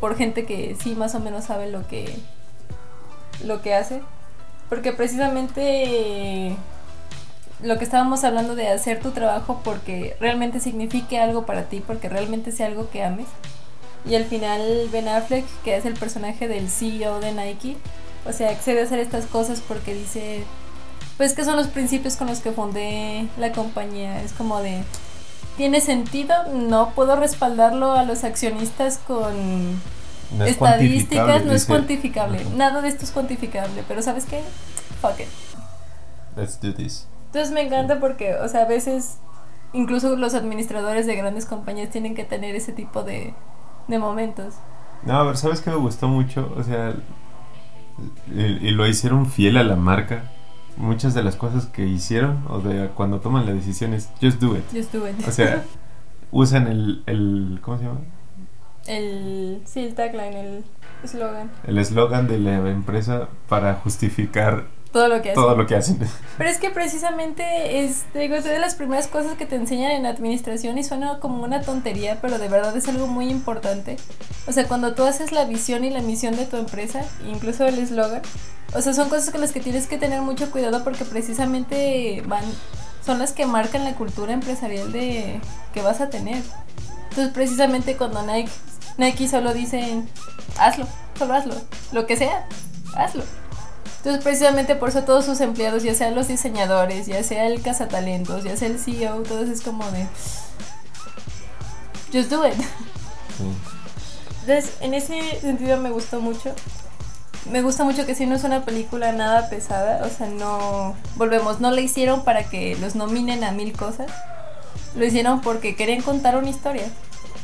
por 0.00 0.16
gente 0.16 0.46
que 0.46 0.76
sí 0.80 0.94
más 0.94 1.14
o 1.14 1.20
menos 1.20 1.44
sabe 1.44 1.70
lo 1.70 1.86
que, 1.86 2.16
lo 3.44 3.62
que 3.62 3.74
hace. 3.74 4.00
Porque 4.68 4.92
precisamente 4.92 6.56
lo 7.62 7.76
que 7.78 7.84
estábamos 7.84 8.24
hablando 8.24 8.54
de 8.54 8.68
hacer 8.68 9.00
tu 9.00 9.10
trabajo 9.10 9.60
porque 9.62 10.16
realmente 10.20 10.60
signifique 10.60 11.18
algo 11.18 11.44
para 11.44 11.64
ti, 11.64 11.82
porque 11.86 12.08
realmente 12.08 12.52
sea 12.52 12.66
algo 12.66 12.88
que 12.90 13.04
ames. 13.04 13.26
Y 14.06 14.14
al 14.14 14.24
final 14.24 14.88
Ben 14.90 15.08
Affleck, 15.08 15.44
que 15.62 15.76
es 15.76 15.84
el 15.84 15.94
personaje 15.94 16.48
del 16.48 16.70
CEO 16.70 17.20
de 17.20 17.32
Nike, 17.32 17.76
o 18.26 18.32
sea, 18.32 18.50
accede 18.50 18.80
a 18.80 18.84
hacer 18.84 18.98
estas 18.98 19.26
cosas 19.26 19.60
porque 19.66 19.94
dice, 19.94 20.42
pues 21.18 21.34
que 21.34 21.44
son 21.44 21.56
los 21.56 21.68
principios 21.68 22.16
con 22.16 22.28
los 22.28 22.40
que 22.40 22.52
fundé 22.52 23.26
la 23.38 23.52
compañía. 23.52 24.22
Es 24.22 24.32
como 24.32 24.60
de, 24.60 24.82
¿tiene 25.56 25.80
sentido? 25.80 26.34
No 26.52 26.90
puedo 26.90 27.16
respaldarlo 27.16 27.92
a 27.92 28.04
los 28.04 28.24
accionistas 28.24 28.98
con 28.98 29.32
No 30.36 30.44
es 30.44 30.52
estadísticas, 30.52 31.44
no 31.44 31.52
es 31.52 31.66
cuantificable. 31.66 32.44
Nada 32.56 32.80
de 32.82 32.88
esto 32.88 33.04
es 33.04 33.10
cuantificable, 33.10 33.84
pero 33.86 34.02
¿sabes 34.02 34.24
qué? 34.24 34.42
Fuck 35.00 35.20
it. 35.20 35.28
Let's 36.36 36.60
do 36.60 36.74
this. 36.74 37.06
Entonces 37.26 37.52
me 37.52 37.62
encanta 37.62 38.00
porque, 38.00 38.34
o 38.34 38.48
sea, 38.48 38.62
a 38.62 38.66
veces 38.66 39.18
incluso 39.72 40.16
los 40.16 40.34
administradores 40.34 41.06
de 41.06 41.16
grandes 41.16 41.46
compañías 41.46 41.90
tienen 41.90 42.14
que 42.14 42.24
tener 42.24 42.54
ese 42.56 42.72
tipo 42.72 43.02
de, 43.02 43.34
de 43.88 43.98
momentos. 43.98 44.54
No, 45.04 45.16
a 45.16 45.22
ver, 45.24 45.36
¿sabes 45.36 45.60
qué 45.60 45.70
me 45.70 45.76
gustó 45.76 46.08
mucho? 46.08 46.52
O 46.56 46.62
sea, 46.62 46.94
y, 48.34 48.40
y 48.40 48.70
lo 48.72 48.86
hicieron 48.86 49.30
fiel 49.30 49.56
a 49.56 49.62
la 49.62 49.76
marca. 49.76 50.24
Muchas 50.76 51.14
de 51.14 51.22
las 51.22 51.36
cosas 51.36 51.66
que 51.66 51.86
hicieron, 51.86 52.44
o 52.48 52.60
de 52.60 52.88
cuando 52.90 53.20
toman 53.20 53.46
las 53.46 53.54
decisiones, 53.54 54.10
just 54.20 54.40
do 54.40 54.56
it. 54.56 54.64
Just 54.72 54.92
do 54.92 55.06
it. 55.08 55.16
O 55.26 55.30
sea, 55.30 55.64
usan 56.30 56.66
el, 56.66 57.02
el 57.06 57.58
¿cómo 57.62 57.78
se 57.78 57.84
llama? 57.84 58.00
el, 58.86 59.62
sí, 59.66 59.80
el 59.80 59.94
tagline, 59.94 60.36
el 60.36 60.64
eslogan, 61.04 61.50
El 61.66 61.78
eslogan 61.78 62.26
de 62.28 62.38
la 62.38 62.56
empresa 62.70 63.28
para 63.48 63.74
justificar 63.74 64.66
todo 64.92 65.08
lo 65.08 65.22
que 65.22 65.30
hacen. 65.30 65.42
todo 65.42 65.56
lo 65.56 65.66
que 65.66 65.76
hacen. 65.76 65.98
Pero 66.36 66.50
es 66.50 66.58
que 66.58 66.70
precisamente 66.70 67.84
es, 67.84 68.04
digo, 68.12 68.34
es 68.34 68.44
de 68.44 68.58
las 68.58 68.74
primeras 68.74 69.06
cosas 69.06 69.36
que 69.36 69.46
te 69.46 69.56
enseñan 69.56 69.92
en 69.92 70.06
administración 70.06 70.78
y 70.78 70.84
suena 70.84 71.20
como 71.20 71.44
una 71.44 71.62
tontería, 71.62 72.18
pero 72.20 72.38
de 72.38 72.48
verdad 72.48 72.76
es 72.76 72.88
algo 72.88 73.06
muy 73.06 73.30
importante. 73.30 73.96
O 74.46 74.52
sea, 74.52 74.66
cuando 74.66 74.94
tú 74.94 75.04
haces 75.04 75.32
la 75.32 75.44
visión 75.44 75.84
y 75.84 75.90
la 75.90 76.02
misión 76.02 76.34
de 76.36 76.46
tu 76.46 76.56
empresa, 76.56 77.04
incluso 77.30 77.66
el 77.66 77.78
eslogan, 77.78 78.22
o 78.74 78.80
sea, 78.80 78.92
son 78.92 79.08
cosas 79.08 79.30
con 79.30 79.40
las 79.40 79.52
que 79.52 79.60
tienes 79.60 79.86
que 79.86 79.98
tener 79.98 80.22
mucho 80.22 80.50
cuidado 80.50 80.82
porque 80.84 81.04
precisamente 81.04 82.22
van, 82.26 82.44
son 83.04 83.18
las 83.18 83.32
que 83.32 83.46
marcan 83.46 83.84
la 83.84 83.94
cultura 83.94 84.32
empresarial 84.32 84.92
de 84.92 85.40
que 85.72 85.82
vas 85.82 86.00
a 86.00 86.10
tener. 86.10 86.42
Entonces, 87.10 87.32
precisamente 87.32 87.96
cuando 87.96 88.22
Nike, 88.22 88.50
Nike 88.96 89.28
solo 89.28 89.52
dicen, 89.52 90.08
hazlo, 90.58 90.86
solo 91.18 91.34
hazlo, 91.34 91.54
lo 91.92 92.06
que 92.06 92.16
sea, 92.16 92.46
hazlo. 92.96 93.24
Entonces, 94.00 94.24
precisamente 94.24 94.76
por 94.76 94.88
eso 94.88 95.04
todos 95.04 95.26
sus 95.26 95.42
empleados, 95.42 95.82
ya 95.82 95.94
sean 95.94 96.14
los 96.14 96.26
diseñadores, 96.26 97.06
ya 97.06 97.22
sea 97.22 97.46
el 97.46 97.60
cazatalentos, 97.60 98.44
ya 98.44 98.56
sea 98.56 98.68
el 98.68 98.78
CEO, 98.78 99.22
todos 99.24 99.50
es 99.50 99.60
como 99.60 99.84
de. 99.90 100.06
Just 102.10 102.30
do 102.30 102.48
it. 102.48 102.54
Sí. 102.54 103.44
Entonces, 104.40 104.72
en 104.80 104.94
ese 104.94 105.38
sentido 105.40 105.76
me 105.76 105.90
gustó 105.90 106.20
mucho. 106.20 106.54
Me 107.50 107.60
gusta 107.60 107.84
mucho 107.84 108.06
que 108.06 108.14
si 108.14 108.24
no 108.24 108.36
es 108.36 108.44
una 108.44 108.64
película 108.64 109.12
nada 109.12 109.50
pesada, 109.50 110.02
o 110.06 110.08
sea, 110.08 110.28
no. 110.28 110.96
Volvemos, 111.16 111.60
no 111.60 111.70
la 111.70 111.82
hicieron 111.82 112.24
para 112.24 112.44
que 112.44 112.76
los 112.76 112.94
nominen 112.94 113.44
a 113.44 113.52
mil 113.52 113.76
cosas. 113.76 114.10
Lo 114.96 115.04
hicieron 115.04 115.42
porque 115.42 115.76
querían 115.76 116.00
contar 116.00 116.36
una 116.36 116.48
historia. 116.48 116.88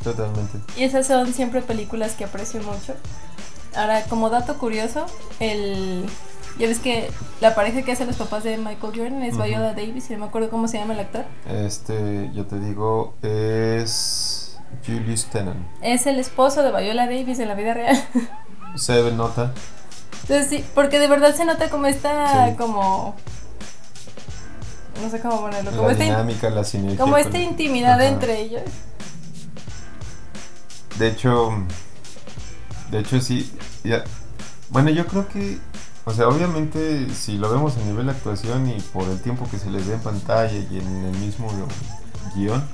Totalmente. 0.03 0.59
Y 0.77 0.85
esas 0.85 1.07
son 1.07 1.35
siempre 1.35 1.61
películas 1.61 2.13
que 2.15 2.25
aprecio 2.25 2.63
mucho. 2.63 2.95
Ahora, 3.75 4.05
como 4.05 4.31
dato 4.31 4.57
curioso, 4.57 5.05
el. 5.39 6.07
Ya 6.59 6.67
ves 6.69 6.79
que 6.79 7.11
la 7.41 7.55
pareja 7.55 7.83
que 7.83 7.93
hace 7.93 8.07
los 8.07 8.17
papás 8.17 8.43
de 8.45 8.57
Michael 8.57 8.93
Jordan 8.97 9.23
es 9.23 9.35
Ujú. 9.35 9.45
Viola 9.45 9.75
Davis, 9.75 10.09
y 10.09 10.15
no 10.15 10.21
me 10.21 10.25
acuerdo 10.27 10.49
cómo 10.49 10.69
se 10.69 10.79
llama 10.79 10.95
el 10.95 11.01
actor. 11.01 11.25
Este, 11.51 12.31
yo 12.35 12.47
te 12.47 12.59
digo, 12.59 13.15
es 13.23 14.59
Julius 14.87 15.27
Tennant. 15.27 15.67
Es 15.83 16.07
el 16.07 16.19
esposo 16.19 16.63
de 16.63 16.71
Viola 16.71 17.07
Davis 17.07 17.39
en 17.41 17.49
la 17.49 17.55
vida 17.55 17.75
real. 17.75 18.03
Se 18.77 19.11
nota. 19.13 19.53
Entonces 20.23 20.49
sí, 20.49 20.65
porque 20.75 20.99
de 20.99 21.07
verdad 21.09 21.35
se 21.35 21.45
nota 21.45 21.71
como 21.71 21.87
esta, 21.87 22.49
Sí. 22.51 22.57
como... 22.57 23.15
No 25.03 25.11
sé 25.11 25.21
cómo 25.21 25.41
ponerlo. 25.43 25.71
Como 25.71 25.87
la 25.87 25.93
esta, 25.93 26.05
in- 26.05 26.11
dinámica, 26.11 26.51
la 26.51 26.65
sinergia. 26.65 26.99
como 26.99 27.17
esta 27.19 27.39
intimidad 27.39 27.95
Ajá. 28.01 28.07
entre 28.09 28.41
ellos. 28.41 28.63
De 30.99 31.09
hecho, 31.09 31.51
de 32.91 33.01
hecho 33.01 33.21
sí, 33.21 33.53
ya, 33.85 34.05
bueno, 34.71 34.89
yo 34.91 35.07
creo 35.07 35.29
que, 35.29 35.59
o 36.07 36.13
sea, 36.15 36.29
obviamente 36.29 37.13
si 37.15 37.37
lo 37.37 37.51
vemos 37.51 37.77
a 37.77 37.81
nivel 37.81 38.07
de 38.07 38.13
actuación 38.13 38.69
y 38.71 38.81
por 38.81 39.05
el 39.09 39.21
tiempo 39.21 39.47
que 39.51 39.59
se 39.59 39.69
les 39.71 39.87
ve 39.87 39.95
en 39.95 40.01
pantalla 40.01 40.53
y 40.57 40.79
en 40.79 41.05
el 41.07 41.19
mismo 41.19 41.49
guion, 42.35 42.65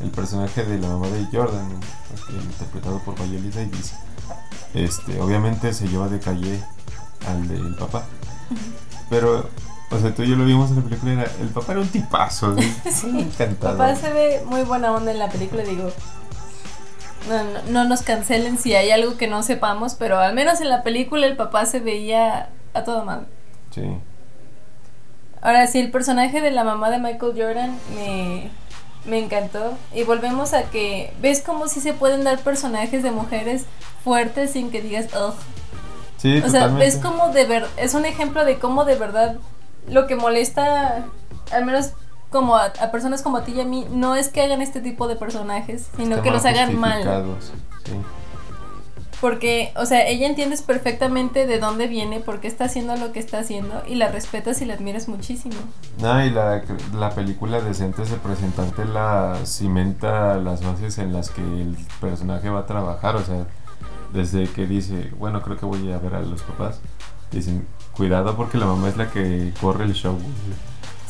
el 0.00 0.10
personaje 0.10 0.64
de 0.64 0.78
la 0.78 0.88
mamá 0.88 1.08
de 1.08 1.26
Jordan, 1.32 1.68
este, 2.14 2.32
interpretado 2.32 2.98
por 3.00 3.14
Viola 3.16 3.50
Davis, 3.54 3.92
este, 4.72 5.20
obviamente 5.20 5.72
se 5.74 5.88
lleva 5.88 6.08
de 6.08 6.20
calle 6.20 6.62
al 7.28 7.48
del 7.48 7.74
papá. 7.74 8.04
Pero, 9.10 9.48
o 9.90 9.98
sea, 9.98 10.14
tú 10.14 10.22
y 10.22 10.30
yo 10.30 10.36
lo 10.36 10.44
vimos 10.44 10.70
en 10.70 10.76
la 10.76 10.82
película, 10.82 11.12
era- 11.12 11.30
el 11.40 11.48
papá 11.48 11.72
era 11.72 11.80
un 11.82 11.88
tipazo, 11.88 12.56
¿sí? 12.56 12.74
Sí. 12.90 13.06
un 13.08 13.18
encantador. 13.18 13.76
Papá 13.78 13.96
se 13.96 14.12
ve 14.12 14.42
muy 14.46 14.62
buena 14.62 14.92
onda 14.92 15.10
en 15.10 15.18
la 15.18 15.28
película, 15.28 15.64
digo. 15.64 15.90
No, 17.28 17.42
no, 17.44 17.50
no 17.70 17.84
nos 17.88 18.00
cancelen 18.02 18.56
si 18.58 18.74
hay 18.74 18.90
algo 18.92 19.16
que 19.18 19.26
no 19.26 19.42
sepamos, 19.42 19.94
pero 19.94 20.18
al 20.20 20.34
menos 20.34 20.60
en 20.60 20.68
la 20.70 20.82
película 20.82 21.26
el 21.26 21.36
papá 21.36 21.66
se 21.66 21.80
veía 21.80 22.48
a 22.74 22.84
toda 22.84 23.04
madre. 23.04 23.26
Sí. 23.70 23.82
Ahora 25.42 25.66
sí, 25.66 25.78
el 25.78 25.90
personaje 25.90 26.40
de 26.40 26.50
la 26.50 26.64
mamá 26.64 26.90
de 26.90 26.98
Michael 26.98 27.32
Jordan 27.36 27.78
me, 27.94 28.50
me 29.06 29.18
encantó. 29.18 29.76
Y 29.94 30.04
volvemos 30.04 30.52
a 30.52 30.64
que, 30.64 31.14
¿ves 31.20 31.42
cómo 31.44 31.68
si 31.68 31.80
se 31.80 31.94
pueden 31.94 32.24
dar 32.24 32.38
personajes 32.40 33.02
de 33.02 33.10
mujeres 33.10 33.64
fuertes 34.04 34.52
sin 34.52 34.70
que 34.70 34.82
digas, 34.82 35.06
ugh? 35.14 35.34
Sí, 36.18 36.42
O 36.44 36.50
sea, 36.50 36.66
ves 36.66 36.96
como 36.96 37.30
de 37.30 37.46
ver, 37.46 37.66
es 37.78 37.94
un 37.94 38.04
ejemplo 38.04 38.44
de 38.44 38.58
cómo 38.58 38.84
de 38.84 38.96
verdad 38.96 39.36
lo 39.88 40.06
que 40.06 40.16
molesta, 40.16 41.06
al 41.50 41.64
menos 41.64 41.92
como 42.28 42.56
a, 42.56 42.66
a 42.66 42.90
personas 42.90 43.22
como 43.22 43.38
a 43.38 43.44
ti 43.44 43.52
y 43.52 43.60
a 43.62 43.64
mí, 43.64 43.86
no 43.90 44.16
es 44.16 44.28
que 44.28 44.42
hagan 44.42 44.60
este 44.60 44.82
tipo 44.82 45.08
de 45.08 45.16
personajes, 45.16 45.88
sino 45.96 46.16
Están 46.16 46.22
que 46.22 46.30
los 46.30 46.44
mal 46.44 46.54
hagan 46.54 46.78
mal. 46.78 47.36
Sí. 47.84 47.92
Porque, 49.20 49.72
o 49.76 49.84
sea, 49.84 50.06
ella 50.06 50.26
entiendes 50.26 50.62
perfectamente 50.62 51.46
de 51.46 51.58
dónde 51.58 51.88
viene, 51.88 52.20
por 52.20 52.40
qué 52.40 52.48
está 52.48 52.64
haciendo 52.64 52.96
lo 52.96 53.12
que 53.12 53.20
está 53.20 53.38
haciendo, 53.40 53.82
y 53.86 53.96
la 53.96 54.08
respetas 54.08 54.62
y 54.62 54.64
la 54.64 54.74
admiras 54.74 55.08
muchísimo. 55.08 55.56
No, 56.00 56.24
y 56.24 56.30
la, 56.30 56.62
la 56.94 57.10
película 57.10 57.60
decente 57.60 58.02
de 58.02 58.16
presentarte 58.16 58.86
la 58.86 59.36
cimenta 59.44 60.36
las 60.36 60.64
bases 60.64 60.96
en 60.98 61.12
las 61.12 61.28
que 61.30 61.42
el 61.42 61.76
personaje 62.00 62.48
va 62.48 62.60
a 62.60 62.66
trabajar, 62.66 63.16
o 63.16 63.24
sea, 63.24 63.46
desde 64.12 64.48
que 64.48 64.66
dice, 64.66 65.10
bueno, 65.18 65.42
creo 65.42 65.58
que 65.58 65.66
voy 65.66 65.92
a 65.92 65.98
ver 65.98 66.14
a 66.14 66.20
los 66.20 66.42
papás, 66.42 66.80
dicen, 67.30 67.66
cuidado 67.92 68.36
porque 68.36 68.56
la 68.58 68.66
mamá 68.66 68.88
es 68.88 68.96
la 68.96 69.10
que 69.10 69.52
corre 69.60 69.84
el 69.84 69.92
show. 69.92 70.14
güey". 70.14 70.26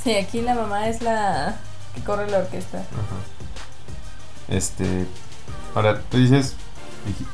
Sí, 0.03 0.15
aquí 0.15 0.43
la 0.43 0.55
mamá 0.55 0.89
es 0.89 1.01
la 1.01 1.57
que 1.95 2.03
corre 2.03 2.29
la 2.29 2.39
orquesta. 2.39 2.79
Ajá. 2.79 3.17
Este, 4.49 5.07
ahora, 5.75 6.01
tú 6.11 6.17
dices, 6.17 6.57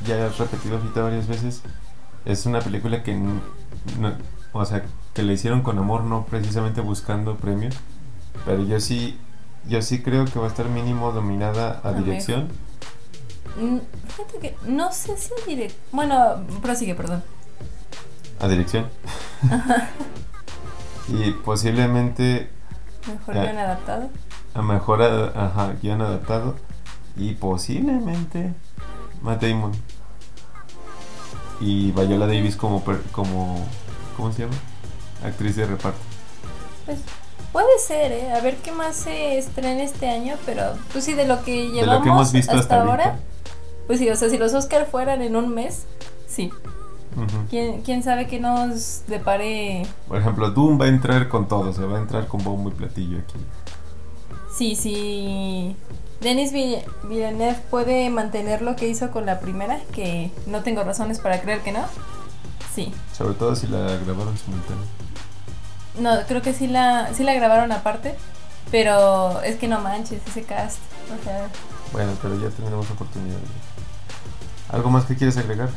ya 0.06 0.26
has 0.26 0.38
repetido 0.38 0.76
ahorita 0.78 1.02
varias 1.02 1.26
veces, 1.26 1.62
es 2.24 2.46
una 2.46 2.60
película 2.60 3.02
que, 3.02 3.14
no- 3.14 3.40
o 4.52 4.64
sea, 4.64 4.84
que 5.14 5.22
le 5.22 5.32
hicieron 5.34 5.62
con 5.62 5.78
amor, 5.78 6.02
no 6.04 6.24
precisamente 6.26 6.80
buscando 6.80 7.36
premios, 7.36 7.74
pero 8.44 8.62
yo 8.64 8.80
sí, 8.80 9.18
yo 9.68 9.82
sí 9.82 10.02
creo 10.02 10.24
que 10.26 10.38
va 10.38 10.46
a 10.46 10.48
estar 10.48 10.68
mínimo 10.68 11.12
dominada 11.12 11.80
a 11.84 11.88
A 11.88 11.92
dirección. 11.92 12.48
Mm, 13.60 13.78
Fíjate 14.08 14.38
que 14.40 14.56
no 14.66 14.92
sé 14.92 15.16
si 15.16 15.30
diré. 15.46 15.70
Bueno, 15.92 16.42
prosigue, 16.62 16.94
perdón. 16.94 17.22
A 18.40 18.48
dirección. 18.48 18.86
y 21.08 21.30
posiblemente 21.32 22.50
Mejor 23.06 23.34
Ya. 23.34 23.42
bien 23.42 23.58
adaptado. 23.58 24.10
a 24.54 24.62
mejor 24.62 25.02
a- 25.02 25.46
ajá, 25.46 25.74
guion 25.80 26.00
adaptado 26.02 26.56
y 27.16 27.34
posiblemente 27.34 28.52
Matt 29.22 29.42
Damon 29.42 29.72
y 31.60 31.90
Viola 31.92 32.26
Davis 32.26 32.56
como 32.56 32.82
como 33.12 33.64
¿cómo 34.16 34.32
se 34.32 34.42
llama? 34.42 34.54
actriz 35.24 35.56
de 35.56 35.66
reparto 35.66 35.98
Pues 36.84 36.98
puede 37.52 37.78
ser, 37.78 38.12
¿eh? 38.12 38.32
A 38.32 38.40
ver 38.40 38.56
qué 38.56 38.72
más 38.72 38.96
se 38.96 39.38
estrena 39.38 39.82
este 39.82 40.08
año, 40.08 40.34
pero 40.44 40.74
pues 40.92 41.04
sí, 41.04 41.14
de 41.14 41.26
lo 41.26 41.42
que 41.42 41.68
llevamos 41.68 41.80
de 41.80 41.86
lo 41.86 42.02
que 42.02 42.08
hemos 42.10 42.32
visto 42.32 42.56
hasta, 42.56 42.82
ahora, 42.82 43.18
pues 43.86 43.98
sí, 43.98 44.10
o 44.10 44.16
sea, 44.16 44.28
si 44.28 44.36
los 44.36 44.52
Oscar 44.52 44.86
fueran 44.86 45.22
en 45.22 45.36
un 45.36 45.54
mes, 45.54 45.86
sí. 46.26 46.50
¿Quién, 47.48 47.80
quién 47.80 48.02
sabe 48.02 48.26
que 48.26 48.38
nos 48.38 49.04
depare? 49.06 49.86
por 50.06 50.18
ejemplo 50.18 50.50
Doom 50.50 50.78
va 50.78 50.84
a 50.84 50.88
entrar 50.88 51.28
con 51.28 51.48
todo 51.48 51.72
se 51.72 51.82
va 51.82 51.96
a 51.96 52.00
entrar 52.02 52.26
con 52.26 52.44
bombo 52.44 52.68
y 52.68 52.72
platillo 52.72 53.18
aquí 53.20 53.38
Sí, 54.56 54.74
sí. 54.76 55.76
Denis 56.20 56.52
Vill- 56.52 56.82
Villeneuve 57.04 57.60
puede 57.70 58.08
mantener 58.10 58.62
lo 58.62 58.74
que 58.74 58.88
hizo 58.88 59.10
con 59.10 59.26
la 59.26 59.38
primera, 59.40 59.80
que 59.92 60.30
no 60.46 60.62
tengo 60.62 60.82
razones 60.82 61.18
para 61.18 61.40
creer 61.42 61.60
que 61.62 61.72
no. 61.72 61.84
Sí. 62.74 62.92
sobre 63.16 63.34
todo 63.34 63.56
si 63.56 63.66
la 63.68 63.78
grabaron 63.96 64.36
simultáneo 64.36 64.84
No, 65.98 66.26
creo 66.28 66.42
que 66.42 66.52
sí 66.52 66.66
la, 66.66 67.14
sí 67.14 67.24
la 67.24 67.32
grabaron 67.32 67.72
aparte, 67.72 68.14
pero 68.70 69.40
es 69.42 69.56
que 69.56 69.66
no 69.66 69.80
manches 69.80 70.20
ese 70.26 70.42
cast. 70.42 70.78
O 71.18 71.24
sea, 71.24 71.48
bueno 71.92 72.12
pero 72.20 72.34
ya 72.40 72.50
tendremos 72.50 72.90
oportunidad 72.90 73.38
algo 74.68 74.90
más 74.90 75.04
que 75.06 75.16
quieres 75.16 75.36
agregar 75.36 75.70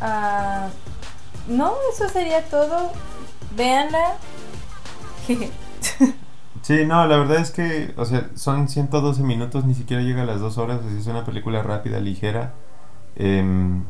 ah, 0.00 0.68
no, 1.46 1.74
eso 1.94 2.08
sería 2.08 2.42
todo. 2.46 2.90
Véanla. 3.54 4.14
Sí, 6.66 6.84
no, 6.84 7.06
la 7.06 7.16
verdad 7.18 7.36
es 7.36 7.52
que, 7.52 7.94
o 7.96 8.04
sea, 8.04 8.28
son 8.34 8.68
112 8.68 9.22
minutos, 9.22 9.64
ni 9.66 9.74
siquiera 9.76 10.02
llega 10.02 10.22
a 10.22 10.24
las 10.26 10.40
dos 10.40 10.58
horas, 10.58 10.80
o 10.84 10.90
sea, 10.90 10.98
es 10.98 11.06
una 11.06 11.24
película 11.24 11.62
rápida, 11.62 12.00
ligera. 12.00 12.54
Em, 13.14 13.84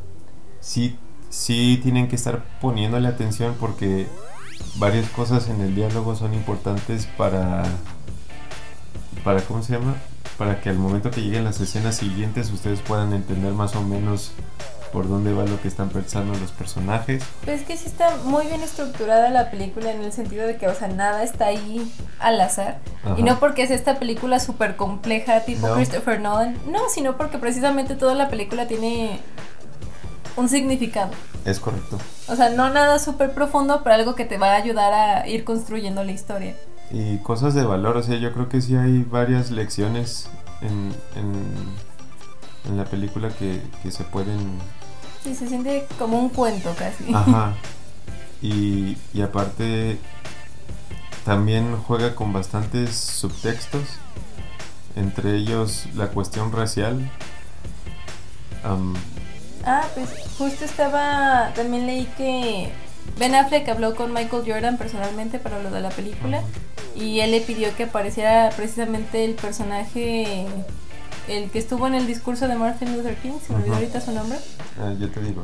sí, 0.61 0.99
sí 1.31 1.81
tienen 1.83 2.07
que 2.07 2.17
estar 2.17 2.45
poniéndole 2.61 3.09
atención 3.09 3.57
porque 3.59 4.07
varias 4.79 5.09
cosas 5.09 5.49
en 5.49 5.63
el 5.63 5.75
diálogo 5.75 6.17
son 6.17 6.35
importantes 6.35 7.07
para, 7.07 7.63
para, 9.25 9.41
¿cómo 9.41 9.63
se 9.63 9.73
llama? 9.73 9.95
Para 10.37 10.61
que 10.61 10.69
al 10.69 10.77
momento 10.77 11.11
que 11.11 11.23
lleguen 11.23 11.45
las 11.45 11.59
escenas 11.63 11.97
siguientes 11.97 12.53
ustedes 12.53 12.81
puedan 12.83 13.15
entender 13.15 13.55
más 13.55 13.75
o 13.75 13.83
menos 13.83 14.33
por 14.93 15.09
dónde 15.09 15.33
va 15.33 15.45
lo 15.45 15.61
que 15.61 15.69
están 15.69 15.89
pensando 15.91 16.39
los 16.39 16.53
personajes. 16.53 17.23
Pues 17.45 17.61
es 17.61 17.67
que 17.67 17.77
sí 17.77 17.87
está 17.87 18.17
muy 18.25 18.47
bien 18.47 18.63
estructurada 18.63 19.31
la 19.31 19.51
película 19.51 19.91
en 19.91 20.03
el 20.03 20.13
sentido 20.13 20.47
de 20.47 20.57
que, 20.57 20.69
o 20.69 20.75
sea, 20.75 20.89
nada 20.89 21.23
está 21.23 21.47
ahí 21.47 21.93
al 22.19 22.41
azar. 22.41 22.79
Ajá. 23.05 23.15
Y 23.19 23.23
no 23.23 23.39
porque 23.39 23.63
es 23.63 23.71
esta 23.71 23.99
película 23.99 24.39
súper 24.41 24.77
compleja 24.77 25.41
tipo 25.41 25.67
No. 25.69 25.75
Christopher 25.75 26.21
Nolan, 26.21 26.57
no, 26.71 26.81
sino 26.93 27.17
porque 27.17 27.39
precisamente 27.39 27.95
toda 27.97 28.15
la 28.15 28.29
película 28.29 28.67
tiene 28.67 29.21
un 30.37 30.49
significado. 30.49 31.11
Es 31.45 31.61
correcto. 31.61 31.99
O 32.29 32.37
sea, 32.37 32.51
no 32.51 32.71
nada 32.71 32.99
súper 32.99 33.33
profundo, 33.33 33.81
pero 33.85 33.95
algo 33.95 34.15
que 34.15 34.25
te 34.25 34.37
va 34.39 34.53
a 34.53 34.57
ayudar 34.57 34.93
a 34.93 35.29
ir 35.29 35.45
construyendo 35.45 36.03
la 36.05 36.13
historia. 36.13 36.55
y 36.91 37.19
cosas 37.19 37.55
de 37.55 37.65
valor. 37.65 37.97
O 37.97 38.03
sea, 38.03 38.17
yo 38.17 38.33
creo 38.33 38.49
que 38.49 38.61
sí 38.61 38.77
hay 38.77 39.03
varias 39.03 39.51
lecciones 39.51 40.29
en, 40.61 40.93
en, 41.17 41.33
en 42.71 42.77
la 42.77 42.85
película 42.85 43.29
que, 43.31 43.61
que 43.83 43.91
se 43.91 44.05
pueden... 44.05 44.59
Sí, 45.27 45.35
se 45.35 45.49
siente 45.49 45.87
como 45.99 46.21
un 46.21 46.29
cuento 46.29 46.75
casi. 46.79 47.13
Ajá. 47.13 47.55
Y, 48.43 48.99
y 49.15 49.23
aparte 49.23 49.99
también 51.25 51.75
juega 51.79 52.15
con 52.15 52.35
bastantes 52.35 52.95
subtextos, 52.95 53.83
entre 54.95 55.37
ellos 55.37 55.87
la 55.95 56.09
cuestión 56.09 56.53
racial. 56.53 57.11
Am, 58.63 58.95
Ah, 59.65 59.85
pues 59.97 60.11
justo 60.39 60.65
estaba, 60.65 61.51
también 61.57 61.87
leí 61.87 62.05
que 62.17 62.71
Ben 63.19 63.35
Affleck 63.35 63.69
habló 63.69 63.97
con 63.97 64.13
Michael 64.13 64.45
Jordan 64.47 64.79
personalmente 64.79 65.41
para 65.41 65.61
lo 65.61 65.71
de 65.71 65.81
la 65.81 65.89
película 65.89 66.43
y 66.95 67.19
él 67.19 67.33
le 67.33 67.41
pidió 67.41 67.75
que 67.75 67.85
apareciera 67.85 68.51
precisamente 68.55 69.25
el 69.25 69.35
personaje, 69.35 70.47
el 71.29 71.51
que 71.51 71.59
estuvo 71.59 71.87
en 71.87 71.95
el 71.95 72.07
discurso 72.07 72.49
de 72.49 72.55
Martin 72.57 72.97
Luther 72.97 73.17
King, 73.17 73.33
se 73.45 73.53
me 73.53 73.59
olvidó 73.61 73.73
Ujú. 73.75 73.83
ahorita 73.83 74.01
su 74.01 74.13
nombre. 74.13 74.39
ah, 74.81 74.93
yo 74.99 75.11
te 75.11 75.21
digo, 75.21 75.43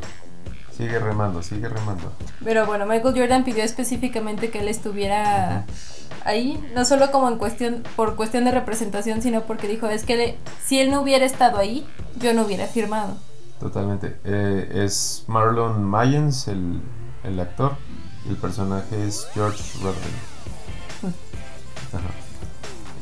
sigue 0.77 0.99
remando, 0.99 1.43
sigue 1.43 1.69
remando. 1.69 2.13
Pero 2.45 2.67
bueno, 2.67 2.87
Michael 2.87 3.15
Jordan 3.19 3.45
pidió 3.45 3.63
específicamente 3.65 4.51
que 4.51 4.61
él 4.61 4.69
estuviera 4.69 5.65
ahí, 6.25 6.63
no 6.75 6.85
solo 6.85 7.11
como 7.11 7.29
en 7.29 7.37
cuestión, 7.39 7.83
por 7.97 8.17
cuestión 8.17 8.45
de 8.45 8.53
representación, 8.53 9.23
sino 9.23 9.43
porque 9.43 9.67
dijo, 9.69 9.89
es 9.89 10.05
que 10.05 10.17
le- 10.17 10.39
si 10.65 10.79
él 10.81 10.91
no 10.91 11.01
hubiera 11.03 11.25
estado 11.25 11.59
ahí, 11.59 11.87
yo 12.19 12.33
no 12.35 12.43
hubiera 12.43 12.67
firmado. 12.67 13.17
Totalmente. 13.61 14.17
Eh, 14.25 14.83
es 14.85 15.25
Marlon 15.29 15.85
Mayans, 15.85 16.49
el, 16.49 16.81
el 17.25 17.39
actor, 17.41 17.77
y 18.27 18.31
el 18.31 18.37
personaje 18.37 19.07
es 19.07 19.27
George 19.35 19.63
Rodman. 19.79 21.13
Ajá. 21.93 22.09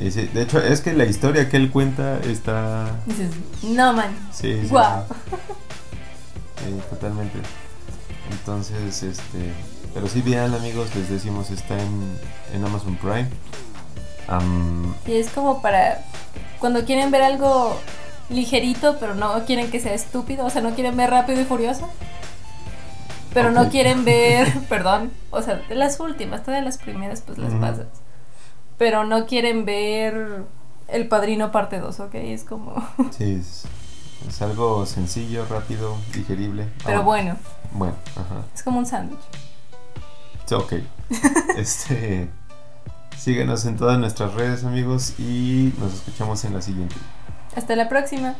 Y 0.00 0.10
sí, 0.10 0.22
de 0.32 0.42
hecho, 0.42 0.58
es 0.62 0.80
que 0.80 0.92
la 0.94 1.04
historia 1.04 1.48
que 1.48 1.56
él 1.56 1.70
cuenta 1.70 2.18
está. 2.20 2.96
Dices, 3.06 3.30
no 3.62 3.92
man, 3.92 4.16
Sí, 4.32 4.58
sí. 4.62 4.68
Guau. 4.68 5.04
sí. 6.56 6.80
Totalmente. 6.88 7.38
Entonces, 8.30 9.02
este. 9.02 9.52
Pero 9.92 10.06
sí, 10.08 10.22
vean, 10.22 10.54
amigos, 10.54 10.94
les 10.94 11.10
decimos, 11.10 11.50
está 11.50 11.78
en, 11.80 12.18
en 12.54 12.64
Amazon 12.64 12.96
Prime. 12.96 13.28
Am, 14.28 14.94
Y 15.06 15.14
es 15.14 15.28
como 15.30 15.60
para 15.60 16.04
cuando 16.60 16.84
quieren 16.84 17.10
ver 17.10 17.22
algo 17.22 17.76
ligerito, 18.28 18.96
pero 19.00 19.14
no 19.14 19.44
quieren 19.44 19.70
que 19.70 19.80
sea 19.80 19.92
estúpido, 19.94 20.46
o 20.46 20.50
sea, 20.50 20.62
no 20.62 20.74
quieren 20.74 20.96
ver 20.96 21.10
rápido 21.10 21.40
y 21.40 21.44
furioso. 21.44 21.88
Pero 23.34 23.50
no 23.50 23.68
quieren 23.68 24.04
ver, 24.04 24.52
perdón, 24.68 25.10
o 25.30 25.42
sea, 25.42 25.56
de 25.68 25.74
las 25.74 25.98
últimas, 26.00 26.42
todas 26.44 26.62
las 26.64 26.78
primeras 26.78 27.20
pues 27.22 27.38
las 27.38 27.52
pasas. 27.54 27.86
Pero 28.80 29.04
no 29.04 29.26
quieren 29.26 29.66
ver 29.66 30.44
El 30.88 31.06
Padrino 31.06 31.52
parte 31.52 31.78
2, 31.80 32.00
¿ok? 32.00 32.14
Es 32.14 32.44
como... 32.44 32.74
sí, 33.10 33.34
es, 33.38 33.64
es 34.26 34.40
algo 34.40 34.86
sencillo, 34.86 35.44
rápido, 35.44 35.96
digerible. 36.14 36.66
Pero 36.86 37.00
Ah, 37.00 37.02
bueno, 37.02 37.36
Bueno, 37.72 37.94
ajá. 38.16 38.42
es 38.54 38.62
como 38.62 38.78
un 38.78 38.86
sándwich. 38.86 39.20
Ok. 40.50 40.72
este. 41.58 42.30
Síguenos 43.18 43.66
en 43.66 43.76
todas 43.76 43.98
nuestras 43.98 44.32
redes, 44.32 44.64
amigos, 44.64 45.12
y 45.18 45.74
nos 45.78 45.92
escuchamos 45.92 46.42
en 46.46 46.54
la 46.54 46.62
siguiente. 46.62 46.96
Hasta 47.54 47.76
la 47.76 47.88
próxima. 47.90 48.34